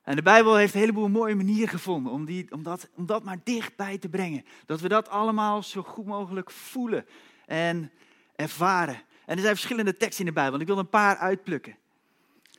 En 0.03 0.17
de 0.17 0.23
Bijbel 0.23 0.57
heeft 0.57 0.75
een 0.75 0.81
heleboel 0.81 1.09
mooie 1.09 1.35
manieren 1.35 1.69
gevonden 1.69 2.13
om, 2.13 2.25
die, 2.25 2.53
om, 2.53 2.63
dat, 2.63 2.89
om 2.95 3.07
dat 3.07 3.25
maar 3.25 3.41
dichtbij 3.45 3.99
te 3.99 4.09
brengen. 4.09 4.45
Dat 4.67 4.81
we 4.81 4.89
dat 4.89 5.09
allemaal 5.09 5.63
zo 5.63 5.83
goed 5.83 6.07
mogelijk 6.07 6.51
voelen 6.51 7.07
en 7.47 7.93
ervaren. 8.37 9.09
En 9.31 9.37
er 9.37 9.43
zijn 9.43 9.55
verschillende 9.55 9.97
teksten 9.97 10.27
in 10.27 10.27
de 10.27 10.41
Bijbel. 10.41 10.61
Ik 10.61 10.67
wil 10.67 10.79
een 10.79 10.89
paar 10.89 11.17
uitplukken. 11.17 11.77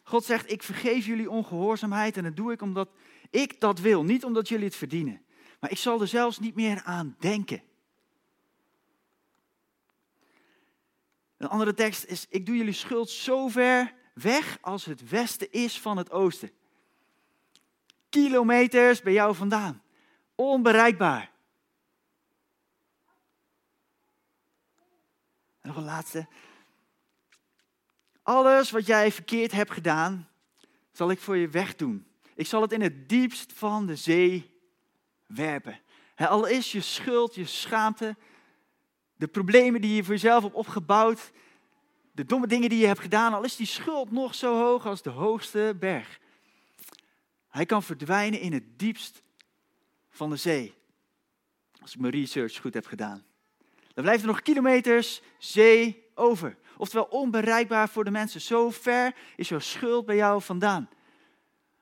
God 0.04 0.24
zegt, 0.24 0.52
ik 0.52 0.64
vergeef 0.64 1.06
jullie 1.06 1.30
ongehoorzaamheid 1.30 2.18
en 2.18 2.24
dat 2.24 2.36
doe 2.36 2.52
ik 2.52 2.62
omdat 2.62 2.90
ik 3.30 3.60
dat 3.60 3.80
wil. 3.80 4.04
Niet 4.04 4.26
omdat 4.26 4.50
jullie 4.50 4.66
het 4.66 4.76
verdienen. 4.76 5.22
Maar 5.60 5.72
ik 5.72 5.78
zal 5.78 6.02
er 6.02 6.08
zelfs 6.08 6.40
niet 6.40 6.56
meer 6.56 6.82
aan 6.84 7.16
denken. 7.20 7.62
Een 11.38 11.48
andere 11.48 11.74
tekst 11.74 12.06
is, 12.06 12.26
ik 12.30 12.46
doe 12.46 12.58
jullie 12.58 12.74
schuld 12.74 13.10
zo 13.10 13.48
ver 13.48 13.94
weg 14.14 14.58
als 14.62 14.86
het 14.86 15.10
westen 15.10 15.52
is 15.52 15.80
van 15.80 15.98
het 15.98 16.12
oosten. 16.12 16.52
Kilometers 18.10 19.02
bij 19.02 19.14
jou 19.14 19.36
vandaan. 19.36 19.84
Onbereikbaar. 20.36 21.32
En 25.62 25.68
nog 25.68 25.76
een 25.76 25.84
laatste. 25.84 26.28
Alles 28.24 28.72
wat 28.72 28.86
jij 28.86 29.12
verkeerd 29.12 29.52
hebt 29.52 29.72
gedaan, 29.72 30.30
zal 30.92 31.12
ik 31.12 31.20
voor 31.20 31.38
je 31.38 31.50
wegdoen. 31.50 32.08
Ik 32.36 32.48
zal 32.48 32.62
het 32.62 32.72
in 32.72 32.82
het 32.82 33.10
diepst 33.10 33.54
van 33.54 33.86
de 33.86 33.96
zee 33.96 34.60
werpen. 35.26 35.80
al 36.16 36.46
is 36.46 36.72
je 36.72 36.82
schuld, 36.82 37.36
je 37.36 37.46
schaamte, 37.46 38.16
de 39.16 39.28
problemen 39.28 39.82
die 39.82 39.96
je 39.96 40.04
voor 40.04 40.14
jezelf 40.14 40.44
hebt 40.44 40.56
opgebouwd, 40.56 41.32
de 42.12 42.26
domme 42.26 42.48
dingen 42.48 42.70
die 42.70 42.80
je 42.80 42.88
hebt 42.88 43.00
gedaan, 43.00 43.34
al 43.34 43.44
is 43.44 43.56
die 43.56 43.66
schuld 43.66 44.12
nog 44.12 44.36
zo 44.36 44.58
hoog 44.60 44.86
als 44.86 45.02
de 45.02 45.10
hoogste 45.10 45.76
berg. 45.80 46.20
Hij 47.50 47.66
kan 47.66 47.84
verdwijnen 47.84 48.40
in 48.40 48.54
het 48.54 48.80
diepst 48.80 49.22
van 50.10 50.30
de 50.30 50.36
zee. 50.36 50.74
Als 51.82 51.94
ik 51.94 52.00
mijn 52.00 52.14
research 52.14 52.58
goed 52.58 52.74
heb 52.74 52.86
gedaan. 52.86 53.24
Dan 53.94 54.04
blijft 54.04 54.22
er 54.22 54.28
nog 54.28 54.42
kilometers 54.42 55.22
zee 55.38 56.10
over. 56.16 56.58
Oftewel 56.82 57.06
onbereikbaar 57.06 57.90
voor 57.90 58.04
de 58.04 58.12
mensen. 58.12 58.42
Zo 58.42 58.70
ver 58.70 59.16
is 59.36 59.50
jouw 59.50 59.60
schuld 59.60 60.06
bij 60.06 60.16
jou 60.16 60.42
vandaan. 60.42 60.90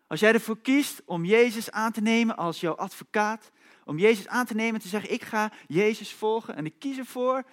Als 0.07 0.19
jij 0.19 0.33
ervoor 0.33 0.59
kiest 0.59 1.01
om 1.05 1.25
Jezus 1.25 1.71
aan 1.71 1.91
te 1.91 2.01
nemen 2.01 2.37
als 2.37 2.59
jouw 2.59 2.75
advocaat, 2.75 3.51
om 3.85 3.97
Jezus 3.97 4.27
aan 4.27 4.45
te 4.45 4.53
nemen 4.53 4.73
en 4.73 4.81
te 4.81 4.87
zeggen, 4.87 5.11
ik 5.11 5.23
ga 5.23 5.51
Jezus 5.67 6.13
volgen 6.13 6.55
en 6.55 6.65
ik 6.65 6.79
kies 6.79 6.97
ervoor 6.97 7.43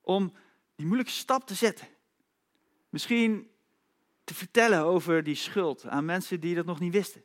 om 0.00 0.32
die 0.76 0.86
moeilijke 0.86 1.12
stap 1.12 1.46
te 1.46 1.54
zetten. 1.54 1.88
Misschien 2.88 3.50
te 4.24 4.34
vertellen 4.34 4.84
over 4.84 5.22
die 5.22 5.34
schuld 5.34 5.86
aan 5.86 6.04
mensen 6.04 6.40
die 6.40 6.54
dat 6.54 6.66
nog 6.66 6.80
niet 6.80 6.92
wisten. 6.92 7.24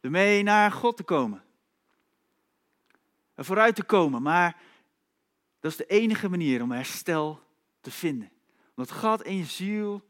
Ermee 0.00 0.42
naar 0.42 0.72
God 0.72 0.96
te 0.96 1.02
komen. 1.02 1.44
Er 3.34 3.44
vooruit 3.44 3.74
te 3.74 3.84
komen, 3.84 4.22
maar 4.22 4.56
dat 5.60 5.70
is 5.70 5.76
de 5.76 5.86
enige 5.86 6.28
manier 6.28 6.62
om 6.62 6.70
herstel 6.70 7.40
te 7.80 7.90
vinden. 7.90 8.30
Om 8.56 8.84
dat 8.84 8.90
gat 8.90 9.22
in 9.22 9.36
je 9.36 9.44
ziel 9.44 10.08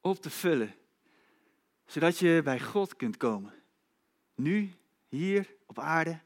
op 0.00 0.22
te 0.22 0.30
vullen. 0.30 0.74
Zodat 1.86 2.18
je 2.18 2.40
bij 2.44 2.60
God 2.60 2.96
kunt 2.96 3.16
komen. 3.16 3.54
Nu, 4.34 4.72
hier 5.08 5.54
op 5.66 5.78
aarde 5.78 6.20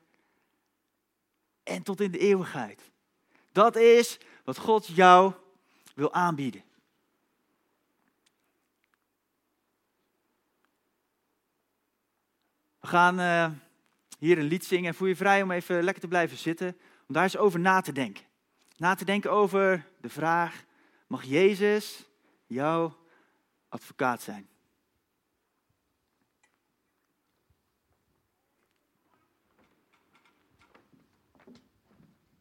en 1.62 1.82
tot 1.82 2.00
in 2.00 2.10
de 2.10 2.18
eeuwigheid. 2.18 2.90
Dat 3.52 3.76
is 3.76 4.18
wat 4.44 4.58
God 4.58 4.86
jou 4.86 5.32
wil 5.94 6.12
aanbieden. 6.12 6.64
We 12.80 12.86
gaan 12.88 13.20
eh, 13.20 13.50
hier 14.18 14.38
een 14.38 14.44
lied 14.44 14.64
zingen 14.64 14.88
en 14.88 14.94
voel 14.94 15.08
je 15.08 15.16
vrij 15.16 15.42
om 15.42 15.50
even 15.50 15.82
lekker 15.82 16.02
te 16.02 16.08
blijven 16.08 16.36
zitten. 16.36 16.76
Om 17.12 17.18
daar 17.18 17.26
eens 17.26 17.36
over 17.36 17.60
na 17.60 17.80
te 17.80 17.92
denken. 17.92 18.24
Na 18.76 18.94
te 18.94 19.04
denken 19.04 19.30
over 19.30 19.86
de 20.00 20.08
vraag, 20.08 20.64
mag 21.06 21.24
Jezus 21.24 22.08
jouw 22.46 22.96
advocaat 23.68 24.22
zijn? 24.22 24.48